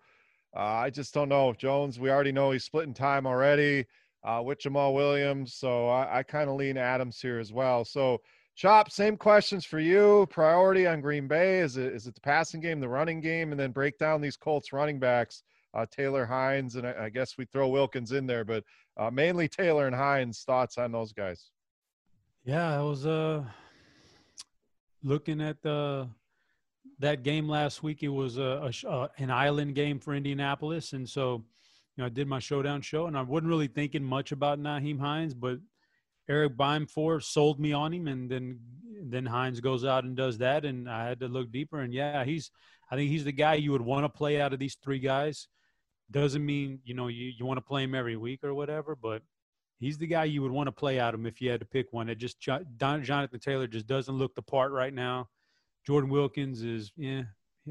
[0.57, 1.53] uh, I just don't know.
[1.53, 3.87] Jones, we already know he's splitting time already
[4.24, 5.55] uh, with Jamaal Williams.
[5.55, 7.85] So I, I kind of lean Adams here as well.
[7.85, 8.22] So,
[8.57, 10.26] Chop, same questions for you.
[10.31, 13.61] Priority on Green Bay is it, is it the passing game, the running game, and
[13.61, 15.45] then break down these Colts running backs,
[15.75, 18.64] uh, Taylor Hines, and I, I, guess we throw Wilkins in there, but
[18.97, 20.43] uh, mainly Taylor and Hines.
[20.47, 21.51] Thoughts on those guys?
[22.45, 23.45] Yeah, I was uh,
[25.03, 26.09] looking at the
[27.01, 31.09] that game last week, it was a, a, uh, an island game for Indianapolis, and
[31.09, 31.45] so
[31.97, 34.99] you know I did my showdown show, and I wasn't really thinking much about Nyheim
[34.99, 35.59] Hines, but
[36.29, 38.61] Eric Beimfohr sold me on him, and then
[39.01, 42.25] then Hines goes out and does that, and I had to look deeper, and yeah,
[42.25, 42.51] he's
[42.91, 45.47] I think he's the guy you would want to play out of these three guys.
[46.11, 49.23] Doesn't mean you know you, you want to play him every week or whatever, but
[49.79, 51.67] he's the guy you would want to play out of him if you had to
[51.67, 52.09] pick one.
[52.09, 55.29] It just Jonathan Taylor just doesn't look the part right now.
[55.87, 57.23] Jordan Wilkins is, yeah,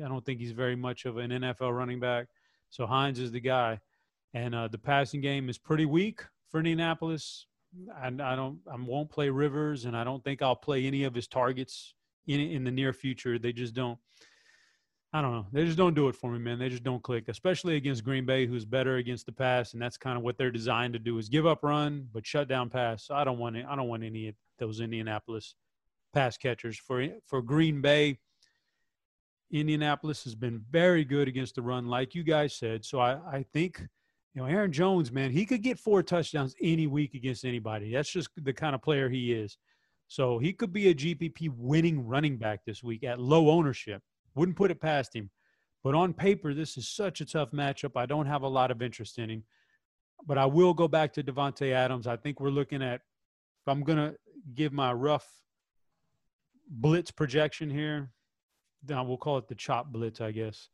[0.04, 2.28] I don't think he's very much of an NFL running back.
[2.70, 3.80] So Hines is the guy.
[4.34, 7.46] And uh, the passing game is pretty weak for Indianapolis.
[8.02, 11.14] And I don't, I won't play Rivers, and I don't think I'll play any of
[11.14, 11.94] his targets
[12.26, 13.38] in in the near future.
[13.38, 14.00] They just don't.
[15.14, 15.48] I don't know.
[15.54, 16.60] They just don't do it for me, man.
[16.60, 19.98] They just don't click, especially against Green Bay, who's better against the pass, and that's
[19.98, 23.06] kind of what they're designed to do: is give up run but shut down pass.
[23.06, 23.66] So I don't want it.
[23.68, 25.56] I don't want any of those Indianapolis
[26.14, 26.78] pass catchers.
[26.78, 28.20] For for Green Bay,
[29.52, 32.84] Indianapolis has been very good against the run, like you guys said.
[32.84, 33.80] So I, I think,
[34.34, 37.94] you know, Aaron Jones, man, he could get four touchdowns any week against anybody.
[37.94, 39.58] That's just the kind of player he is.
[40.08, 44.02] So he could be a GPP winning running back this week at low ownership.
[44.38, 45.30] Wouldn't put it past him.
[45.84, 47.92] But on paper, this is such a tough matchup.
[47.96, 49.44] I don't have a lot of interest in him.
[50.26, 52.08] But I will go back to Davante Adams.
[52.08, 54.16] I think we're looking at, if I'm going to
[54.56, 55.28] give my rough
[56.70, 58.10] blitz projection here.
[58.88, 60.70] Now we'll call it the chop blitz, I guess.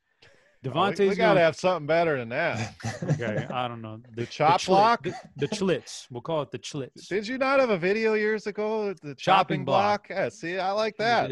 [0.63, 2.75] Davante's oh, we, we gotta have something better than that.
[3.03, 3.97] okay, I don't know.
[4.15, 6.07] The, the chop the block, the, the chlitz.
[6.09, 7.07] We'll call it the chlitz.
[7.07, 8.93] Did you not have a video years ago?
[8.93, 10.07] The chopping, chopping block.
[10.07, 10.17] block.
[10.17, 11.31] Yeah, see, I like that.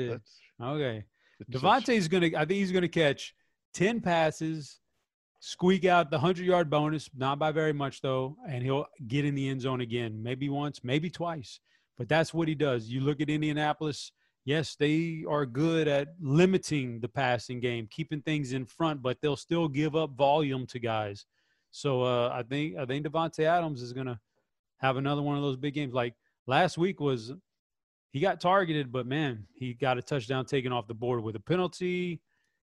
[0.61, 1.03] Okay,
[1.51, 2.27] Davante's gonna.
[2.35, 3.33] I think he's gonna catch
[3.73, 4.79] ten passes,
[5.39, 9.35] squeak out the hundred yard bonus, not by very much though, and he'll get in
[9.35, 11.59] the end zone again, maybe once, maybe twice.
[11.97, 12.87] But that's what he does.
[12.87, 14.11] You look at Indianapolis
[14.45, 19.35] yes, they are good at limiting the passing game, keeping things in front, but they'll
[19.35, 21.25] still give up volume to guys.
[21.71, 24.19] So uh, I think I think Davante Adams is going to
[24.77, 25.93] have another one of those big games.
[25.93, 26.15] Like
[26.47, 27.31] last week was,
[28.11, 31.39] he got targeted, but man, he got a touchdown taken off the board with a
[31.39, 32.21] penalty.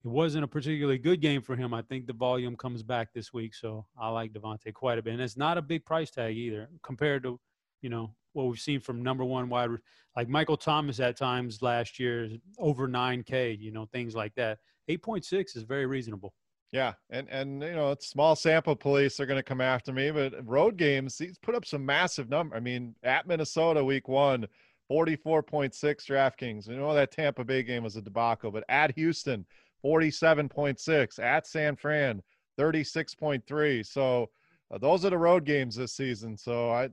[0.04, 1.74] It wasn't a particularly good game for him.
[1.74, 5.14] I think the volume comes back this week, so I like Davante quite a bit.
[5.14, 7.40] And it's not a big price tag either compared to,
[7.82, 9.70] you know, what we've seen from number one wide,
[10.16, 14.60] like Michael Thomas at times last year, over 9K, you know, things like that.
[14.90, 16.34] 8.6 is very reasonable.
[16.74, 20.10] Yeah, and and you know, it's small sample police are going to come after me,
[20.10, 22.56] but road games, he's put up some massive number.
[22.56, 24.48] I mean, at Minnesota week 1,
[24.94, 25.74] 44.6
[26.06, 26.68] DraftKings.
[26.68, 29.44] You know that Tampa Bay game was a debacle, but at Houston,
[29.84, 32.22] 47.6, at San Fran,
[32.60, 33.86] 36.3.
[33.86, 34.30] So
[34.72, 36.38] uh, those are the road games this season.
[36.38, 36.90] So I,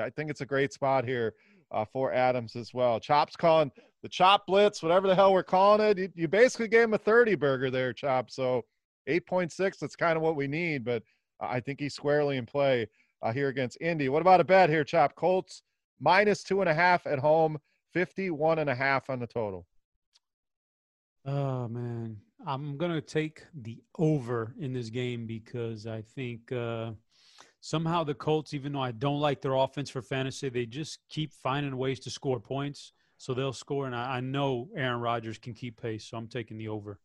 [0.00, 1.34] I think it's a great spot here
[1.70, 2.98] uh, for Adams as well.
[2.98, 3.70] Chop's calling
[4.02, 5.98] the Chop Blitz, whatever the hell we're calling it.
[5.98, 8.30] You, you basically gave him a 30 burger there, Chop.
[8.30, 8.64] So
[9.10, 10.86] 8.6, that's kind of what we need.
[10.86, 11.02] But
[11.38, 12.88] I think he's squarely in play
[13.20, 14.08] uh, here against Indy.
[14.08, 15.14] What about a bet here, Chop?
[15.16, 15.62] Colts
[16.02, 17.58] minus two and a half at home,
[17.94, 19.66] 51 and a half on the total.
[21.24, 22.18] Oh, man.
[22.44, 26.90] I'm going to take the over in this game because I think uh,–
[27.62, 31.32] somehow the Colts, even though I don't like their offense for fantasy, they just keep
[31.32, 32.92] finding ways to score points.
[33.16, 36.04] So they'll score, and I, I know Aaron Rodgers can keep pace.
[36.04, 36.98] So I'm taking the over.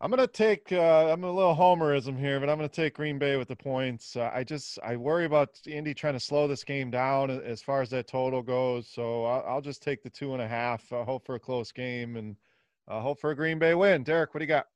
[0.00, 0.72] I'm gonna take.
[0.72, 4.16] Uh, I'm a little homerism here, but I'm gonna take Green Bay with the points.
[4.16, 7.80] Uh, I just I worry about Indy trying to slow this game down as far
[7.80, 8.88] as that total goes.
[8.88, 10.92] So I'll, I'll just take the two and a half.
[10.92, 12.36] Uh, hope for a close game and
[12.88, 14.02] uh, hope for a Green Bay win.
[14.02, 14.66] Derek, what do you got?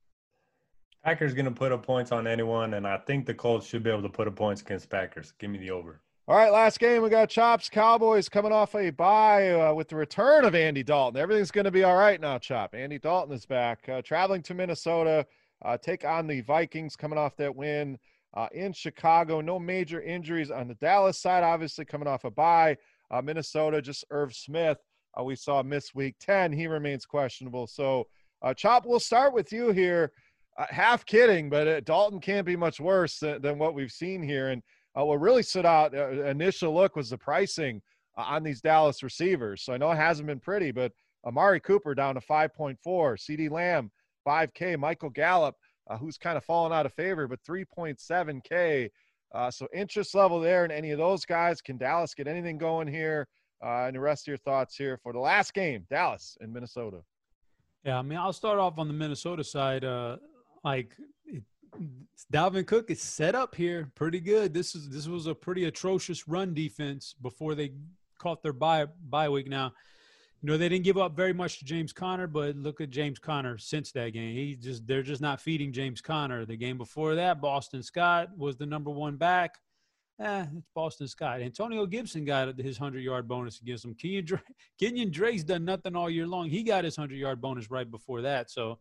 [1.04, 4.02] Packers to put up points on anyone, and I think the Colts should be able
[4.02, 5.32] to put up points against Packers.
[5.38, 6.00] Give me the over.
[6.28, 9.96] All right, last game we got Chops Cowboys coming off a bye uh, with the
[9.96, 11.18] return of Andy Dalton.
[11.18, 12.74] Everything's going to be all right now, Chop.
[12.74, 15.24] Andy Dalton is back, uh, traveling to Minnesota,
[15.64, 17.98] uh, take on the Vikings, coming off that win
[18.34, 19.40] uh, in Chicago.
[19.40, 22.76] No major injuries on the Dallas side, obviously coming off a bye.
[23.10, 24.76] Uh, Minnesota, just Irv Smith.
[25.18, 26.52] Uh, we saw miss week 10.
[26.52, 27.66] He remains questionable.
[27.66, 28.06] So,
[28.54, 30.12] Chop, we'll start with you here.
[30.58, 34.48] Half kidding, but Dalton can't be much worse than, than what we've seen here.
[34.50, 34.62] And
[35.06, 37.82] what really stood out, initial look, was the pricing
[38.16, 39.62] on these Dallas receivers.
[39.62, 40.92] So I know it hasn't been pretty, but
[41.24, 43.90] Amari Cooper down to 5.4, CD Lamb
[44.26, 45.54] 5K, Michael Gallup
[45.88, 48.90] uh, who's kind of fallen out of favor, but 3.7K.
[49.34, 51.60] Uh, so interest level there in any of those guys.
[51.60, 53.26] Can Dallas get anything going here?
[53.64, 56.98] Uh, and the rest of your thoughts here for the last game, Dallas and Minnesota.
[57.84, 59.84] Yeah, I mean, I'll start off on the Minnesota side.
[59.84, 60.16] Uh,
[60.64, 60.92] like
[61.26, 61.42] it,
[62.32, 64.52] Dalvin Cook is set up here pretty good.
[64.52, 67.72] This is this was a pretty atrocious run defense before they
[68.18, 69.48] caught their bye bye week.
[69.48, 69.72] Now
[70.42, 73.18] you know they didn't give up very much to James Conner, but look at James
[73.18, 74.34] Conner since that game.
[74.34, 76.44] He just they're just not feeding James Conner.
[76.44, 79.56] The game before that, Boston Scott was the number one back.
[80.20, 81.40] Eh, it's Boston Scott.
[81.40, 83.94] Antonio Gibson got his hundred yard bonus against him.
[83.94, 84.26] Kenyon,
[84.78, 86.48] Kenyon Drake's done nothing all year long.
[86.48, 88.50] He got his hundred yard bonus right before that.
[88.50, 88.78] So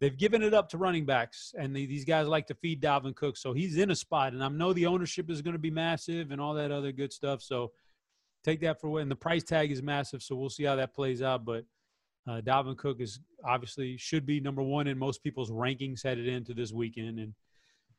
[0.00, 3.14] they've given it up to running backs, and they, these guys like to feed Dalvin
[3.14, 3.36] Cook.
[3.36, 6.30] So he's in a spot, and I know the ownership is going to be massive
[6.30, 7.42] and all that other good stuff.
[7.42, 7.72] So
[8.44, 10.22] take that for what, and the price tag is massive.
[10.22, 11.44] So we'll see how that plays out.
[11.44, 11.64] But
[12.28, 16.54] uh, Dalvin Cook is obviously should be number one in most people's rankings headed into
[16.54, 17.18] this weekend.
[17.18, 17.34] And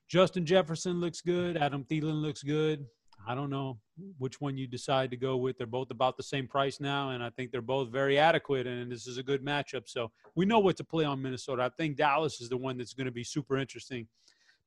[0.08, 1.58] Justin Jefferson looks good.
[1.58, 2.86] Adam Thielen looks good.
[3.28, 3.78] I don't know
[4.18, 5.58] which one you decide to go with.
[5.58, 8.66] They're both about the same price now, and I think they're both very adequate.
[8.66, 9.88] And this is a good matchup.
[9.88, 11.64] So we know what to play on Minnesota.
[11.64, 14.08] I think Dallas is the one that's going to be super interesting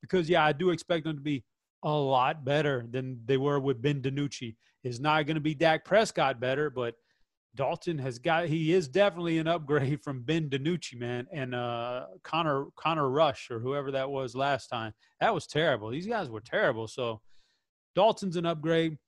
[0.00, 1.44] because, yeah, I do expect them to be
[1.82, 4.54] a lot better than they were with Ben DiNucci.
[4.84, 6.96] Is not going to be Dak Prescott better, but
[7.54, 12.66] Dalton has got he is definitely an upgrade from Ben DiNucci, man, and uh, Connor
[12.76, 14.92] Connor Rush or whoever that was last time.
[15.20, 15.90] That was terrible.
[15.90, 16.88] These guys were terrible.
[16.88, 17.20] So
[17.94, 18.98] Dalton's an upgrade,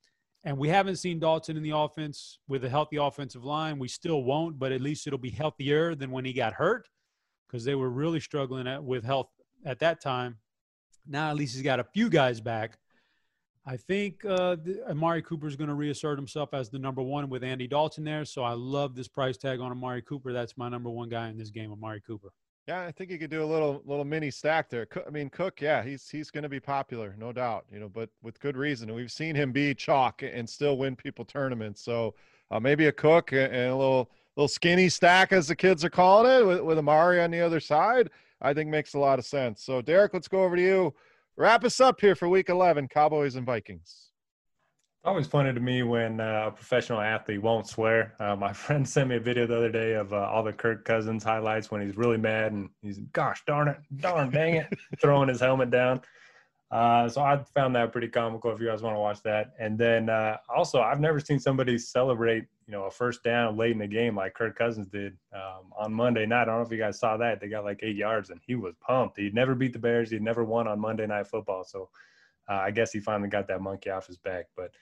[0.45, 3.79] and we haven't seen Dalton in the offense with a healthy offensive line.
[3.79, 6.89] We still won't, but at least it'll be healthier than when he got hurt
[7.47, 9.31] because they were really struggling at, with health
[9.65, 10.39] at that time.
[11.07, 12.79] Now at least he's got a few guys back.
[13.67, 14.57] I think uh,
[14.91, 18.27] Amari Cooper is going to reassert himself as the number one with Andy Dalton there.
[18.27, 20.33] So I love this price tag on Amari Cooper.
[20.33, 22.31] That's my number one guy in this game, Amari Cooper.
[22.67, 24.87] Yeah, I think you could do a little little mini stack there.
[25.07, 27.67] I mean, Cook, yeah, he's he's going to be popular, no doubt.
[27.71, 28.95] You know, but with good reason.
[28.95, 31.83] We've seen him be chalk and still win people tournaments.
[31.83, 32.15] So
[32.51, 36.41] uh, maybe a Cook and a little little skinny stack, as the kids are calling
[36.41, 38.11] it, with, with Amari on the other side.
[38.41, 39.63] I think makes a lot of sense.
[39.63, 40.95] So, Derek, let's go over to you.
[41.37, 44.11] Wrap us up here for Week 11, Cowboys and Vikings.
[45.07, 48.15] Always funny to me when uh, a professional athlete won't swear.
[48.19, 50.87] Uh, my friend sent me a video the other day of uh, all the Kirk
[50.87, 54.67] Cousins highlights when he's really mad and he's, gosh darn it, darn dang it,
[55.03, 56.01] throwing his helmet down.
[56.71, 59.53] Uh, so I found that pretty comical if you guys want to watch that.
[59.61, 63.73] And then uh, also, I've never seen somebody celebrate, you know, a first down late
[63.73, 66.43] in the game like Kirk Cousins did um, on Monday night.
[66.43, 67.43] I don't know if you guys saw that.
[67.43, 69.19] They got like eight yards and he was pumped.
[69.19, 70.11] He'd never beat the Bears.
[70.11, 71.65] He'd never won on Monday Night Football.
[71.65, 71.91] So
[72.49, 74.47] uh, I guess he finally got that monkey off his back.
[74.57, 74.73] But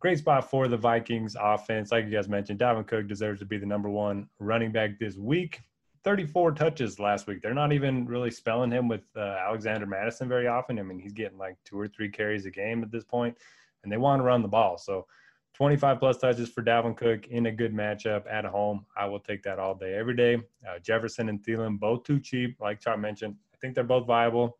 [0.00, 1.92] great spot for the Vikings offense.
[1.92, 5.16] Like you guys mentioned, Dalvin Cook deserves to be the number one running back this
[5.16, 5.60] week.
[6.02, 7.42] 34 touches last week.
[7.42, 10.78] They're not even really spelling him with uh, Alexander Mattison very often.
[10.78, 13.36] I mean, he's getting like two or three carries a game at this point,
[13.82, 14.78] and they want to run the ball.
[14.78, 15.06] So
[15.54, 18.86] 25 plus touches for Dalvin Cook in a good matchup at home.
[18.96, 20.36] I will take that all day, every day.
[20.66, 22.56] Uh, Jefferson and Thielen, both too cheap.
[22.60, 24.56] Like Chop mentioned, I think they're both viable.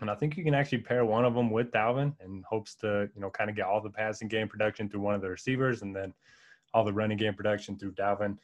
[0.00, 3.08] And I think you can actually pair one of them with Dalvin and hopes to,
[3.14, 5.82] you know, kind of get all the passing game production through one of the receivers
[5.82, 6.12] and then
[6.72, 8.36] all the running game production through Dalvin.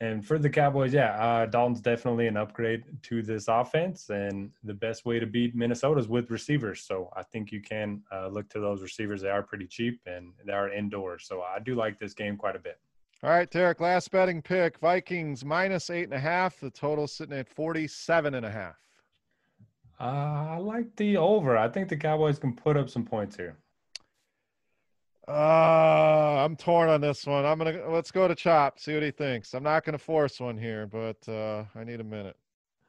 [0.00, 4.10] And for the Cowboys, yeah, uh, Dalton's definitely an upgrade to this offense.
[4.10, 6.82] And the best way to beat Minnesota is with receivers.
[6.82, 9.22] So I think you can uh, look to those receivers.
[9.22, 11.26] They are pretty cheap and they are indoors.
[11.26, 12.78] So I do like this game quite a bit.
[13.24, 16.60] All right, Derek, last betting pick Vikings minus eight and a half.
[16.60, 18.76] The total sitting at 47 and a half.
[20.00, 20.04] Uh,
[20.50, 21.56] I like the over.
[21.56, 23.56] I think the Cowboys can put up some points here.
[25.26, 27.44] Uh, I'm torn on this one.
[27.44, 28.80] I'm gonna let's go to Chop.
[28.80, 29.52] See what he thinks.
[29.52, 32.36] I'm not gonna force one here, but uh, I need a minute.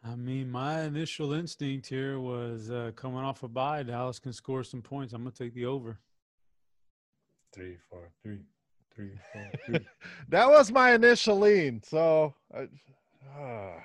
[0.06, 3.84] I mean, my initial instinct here was uh, coming off a bye.
[3.84, 5.14] Dallas can score some points.
[5.14, 5.99] I'm gonna take the over.
[7.52, 8.40] Three, four, three,
[8.95, 9.80] three, four, three.
[10.30, 11.81] that was my initial lean.
[11.84, 12.69] So, I,
[13.38, 13.80] uh,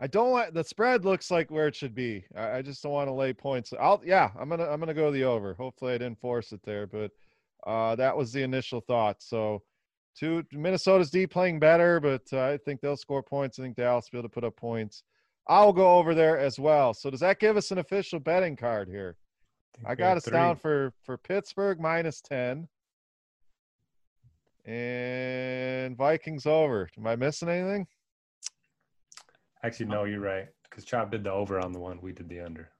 [0.00, 2.24] I don't want the spread looks like where it should be.
[2.36, 3.72] I, I just don't want to lay points.
[3.78, 4.30] I'll yeah.
[4.38, 5.54] I'm gonna I'm gonna go the over.
[5.54, 7.10] Hopefully, I didn't force it there, but.
[7.66, 9.20] Uh, that was the initial thought.
[9.20, 9.62] So,
[10.16, 13.58] two Minnesota's D playing better, but uh, I think they'll score points.
[13.58, 15.02] I think Dallas will be able to put up points.
[15.48, 16.94] I'll go over there as well.
[16.94, 19.16] So, does that give us an official betting card here?
[19.84, 22.68] I got us down for for Pittsburgh minus ten.
[24.64, 26.88] And Vikings over.
[26.96, 27.88] Am I missing anything?
[29.62, 30.46] Actually, no, you're right.
[30.68, 32.00] Because Chop did the over on the one.
[32.00, 32.70] We did the under.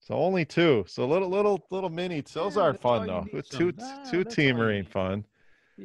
[0.00, 0.84] So only two.
[0.86, 2.20] So little, little, little mini.
[2.20, 3.22] Those Yeah, are that's fun though.
[3.22, 5.24] need With two, Nah, two that's all teamer ain't fun.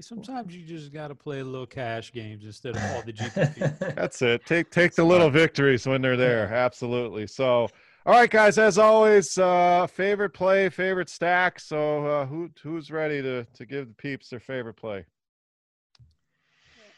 [0.02, 3.80] Sometimes you just got to play a little cash games instead of all the GPP.
[3.96, 4.46] That's it.
[4.46, 6.48] Take take the little victories when they're there.
[6.54, 7.26] Absolutely.
[7.26, 7.68] So,
[8.06, 8.60] all right, guys.
[8.60, 11.60] As always, uh, favorite play, favorite stack.
[11.60, 15.06] So, uh, who who's ready to to give the peeps their favorite play?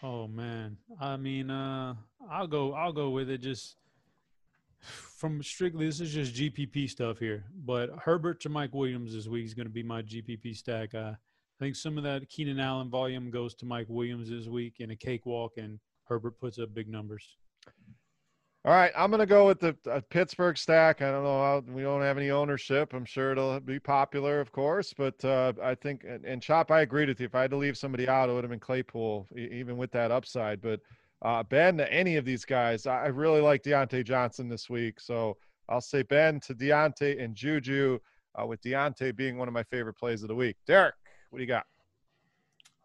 [0.04, 1.94] Oh man, I mean, uh,
[2.30, 2.74] I'll go.
[2.74, 3.38] I'll go with it.
[3.40, 3.76] Just
[4.80, 7.46] from strictly, this is just GPP stuff here.
[7.66, 10.96] But Herbert to Mike Williams this week is going to be my GPP stack.
[10.96, 11.18] Uh, I
[11.60, 14.96] think some of that Keenan Allen volume goes to Mike Williams this week in a
[14.96, 17.38] cakewalk, and Herbert puts up big numbers.
[18.64, 21.02] All right, I'm gonna go with the uh, Pittsburgh stack.
[21.02, 22.94] I don't know how we don't have any ownership.
[22.94, 26.82] I'm sure it'll be popular, of course, but uh, I think and, and Chop, I
[26.82, 27.26] agreed with you.
[27.26, 30.12] If I had to leave somebody out, it would have been Claypool, even with that
[30.12, 30.62] upside.
[30.62, 30.80] But
[31.24, 35.00] uh, Ben to any of these guys, I I really like Diontae Johnson this week,
[35.00, 37.98] so I'll say Ben to Diontae and Juju,
[38.40, 40.58] uh, with Diontae being one of my favorite plays of the week.
[40.68, 40.94] Derek,
[41.32, 41.66] what do you got?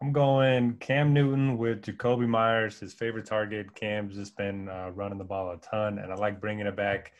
[0.01, 3.73] I'm going Cam Newton with Jakobi Meyers, his favorite target.
[3.73, 7.13] Cam's just been uh, running the ball a ton, and I like bringing it back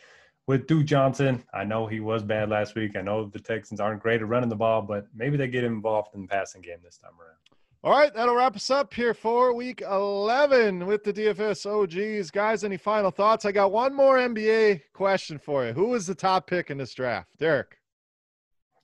[0.45, 1.43] with Duke Johnson.
[1.53, 2.95] I know he was bad last week.
[2.95, 6.13] I know the Texans aren't great at running the ball, but maybe they get involved
[6.13, 7.37] in the passing game this time around.
[7.83, 12.29] All right, that'll wrap us up here for week 11 with the DFS OGs.
[12.29, 13.45] Guys, any final thoughts?
[13.45, 15.73] I got one more NBA question for you.
[15.73, 17.29] Who was the top pick in this draft?
[17.39, 17.76] Derek.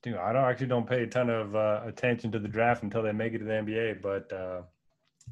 [0.04, 3.02] Dude, I don't actually don't pay a ton of uh, attention to the draft until
[3.02, 4.60] they make it to the NBA, but uh,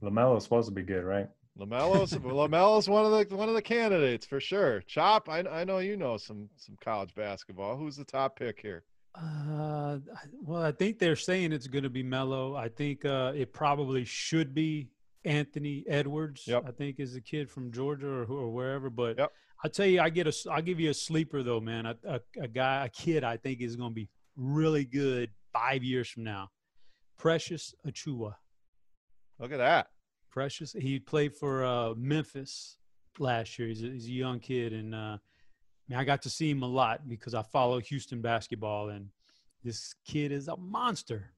[0.03, 1.29] Lamelo is supposed to be good, right?
[1.59, 4.81] LaMelo's LaMelo's one of the one of the candidates for sure.
[4.87, 7.77] Chop, I, I know you know some some college basketball.
[7.77, 8.85] Who's the top pick here?
[9.15, 9.99] Uh,
[10.43, 12.57] well, I think they're saying it's going to be Melo.
[12.57, 14.89] I think uh, it probably should be
[15.27, 16.45] Anthony Edwards.
[16.47, 16.65] Yep.
[16.67, 18.89] I think is the kid from Georgia or, who- or wherever.
[18.89, 19.33] But Yep.
[19.63, 20.29] I tell you, I get a.
[20.29, 21.85] s- I'll give you a sleeper though, man.
[21.85, 25.83] A, a, a guy, a kid, I think is going to be really good five
[25.83, 26.51] years from now.
[27.19, 28.35] Precious Achiuwa.
[29.39, 29.89] Look at that.
[30.31, 30.73] Precious.
[30.73, 32.79] He played for uh, Memphis
[33.19, 33.69] last year.
[33.69, 35.19] He's a, he's a young kid, and uh,
[35.89, 39.09] man, I got to see him a lot because I follow Houston basketball, and
[39.63, 41.33] this kid is a monster.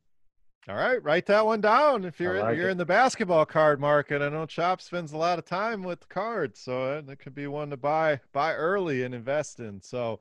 [0.66, 2.04] All right, write that one down.
[2.04, 2.72] If you're like you're it.
[2.72, 6.58] in the basketball card market, I know Chop spends a lot of time with cards,
[6.58, 9.82] so uh, that could be one to buy buy early and invest in.
[9.82, 10.20] So,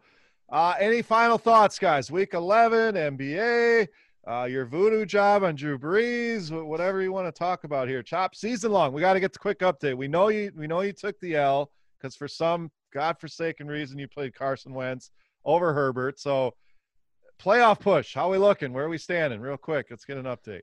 [0.53, 2.11] uh, any final thoughts, guys?
[2.11, 3.87] Week 11, NBA,
[4.27, 8.03] uh, your voodoo job on Drew Brees, whatever you want to talk about here.
[8.03, 8.93] Chop season long.
[8.93, 9.97] We got to get the quick update.
[9.97, 14.07] We know you we know you took the L because for some godforsaken reason you
[14.07, 15.09] played Carson Wentz
[15.43, 16.19] over Herbert.
[16.19, 16.53] So,
[17.41, 18.13] playoff push.
[18.13, 18.73] How we looking?
[18.73, 19.41] Where are we standing?
[19.41, 20.61] Real quick, let's get an update.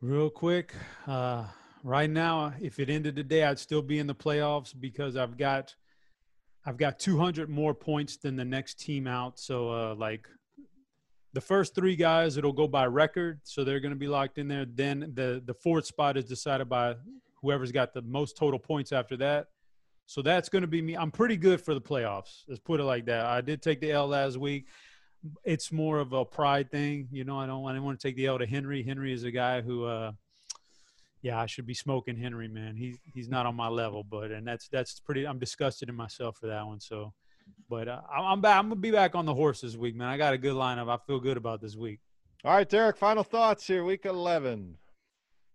[0.00, 0.72] Real quick,
[1.06, 1.44] uh,
[1.82, 5.74] right now, if it ended today, I'd still be in the playoffs because I've got,
[6.66, 9.38] I've got 200 more points than the next team out.
[9.38, 10.26] So, uh, like,
[11.32, 14.48] the first three guys, it'll go by record, so they're going to be locked in
[14.48, 14.64] there.
[14.64, 16.96] Then the the fourth spot is decided by
[17.42, 19.48] whoever's got the most total points after that.
[20.06, 20.96] So that's going to be me.
[20.96, 22.44] I'm pretty good for the playoffs.
[22.48, 23.26] Let's put it like that.
[23.26, 24.66] I did take the L last week.
[25.44, 27.38] It's more of a pride thing, you know.
[27.38, 27.66] I don't.
[27.66, 28.82] I didn't want to take the L to Henry.
[28.82, 30.12] Henry is a guy who, uh,
[31.26, 32.76] yeah, I should be smoking Henry, man.
[32.76, 35.26] He's he's not on my level, but and that's that's pretty.
[35.26, 36.78] I'm disgusted in myself for that one.
[36.78, 37.12] So,
[37.68, 38.58] but uh, I'm I'm back.
[38.58, 40.06] I'm gonna be back on the horse this week, man.
[40.06, 40.88] I got a good lineup.
[40.88, 41.98] I feel good about this week.
[42.44, 44.76] All right, Derek, final thoughts here, week 11.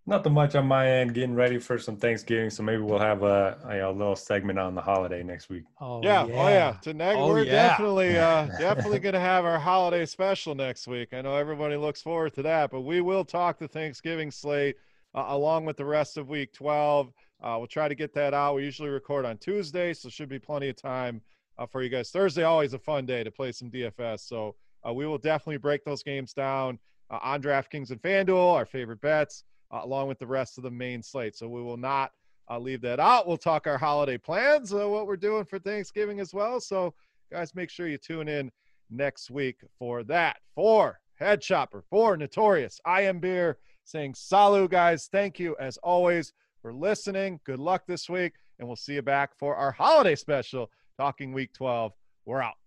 [0.08, 1.14] Nothing much on my end.
[1.14, 4.82] Getting ready for some Thanksgiving, so maybe we'll have a, a, little segment on the
[4.82, 5.64] holiday next week.
[5.80, 6.76] Oh yeah, oh yeah.
[6.82, 7.70] Tonight Oh, we're yeah.
[7.70, 11.14] definitely uh definitely gonna have our holiday special next week.
[11.14, 14.76] I know everybody looks forward to that, but we will talk the Thanksgiving slate
[15.16, 17.12] uh, along with the rest of week 12.
[17.42, 18.56] Uh, we'll try to get that out.
[18.56, 21.22] We usually record on Tuesday, so should be plenty of time
[21.58, 22.12] uh, for you guys.
[22.12, 24.56] Thursday always a fun day to play some DFS, so
[24.88, 26.80] uh, we will definitely break those games down
[27.10, 30.72] uh, on DraftKings and FanDuel, our favorite bets, uh, along with the rest of the
[30.72, 31.36] main slate.
[31.36, 32.12] So we will not
[32.60, 33.30] leave that out.
[33.30, 36.60] We'll talk our holiday plans, what we're doing for Thanksgiving as well.
[36.60, 36.94] So,
[37.32, 38.52] guys, make sure you tune in
[38.90, 40.36] next week for that.
[40.54, 45.10] For Head Chopper, for Notorious, I am Beer saying salut, guys.
[45.12, 47.40] Thank you as always for listening.
[47.46, 51.54] Good luck this week, and we'll see you back for our holiday special, talking week
[51.54, 51.94] 12.
[52.26, 52.61] We're out.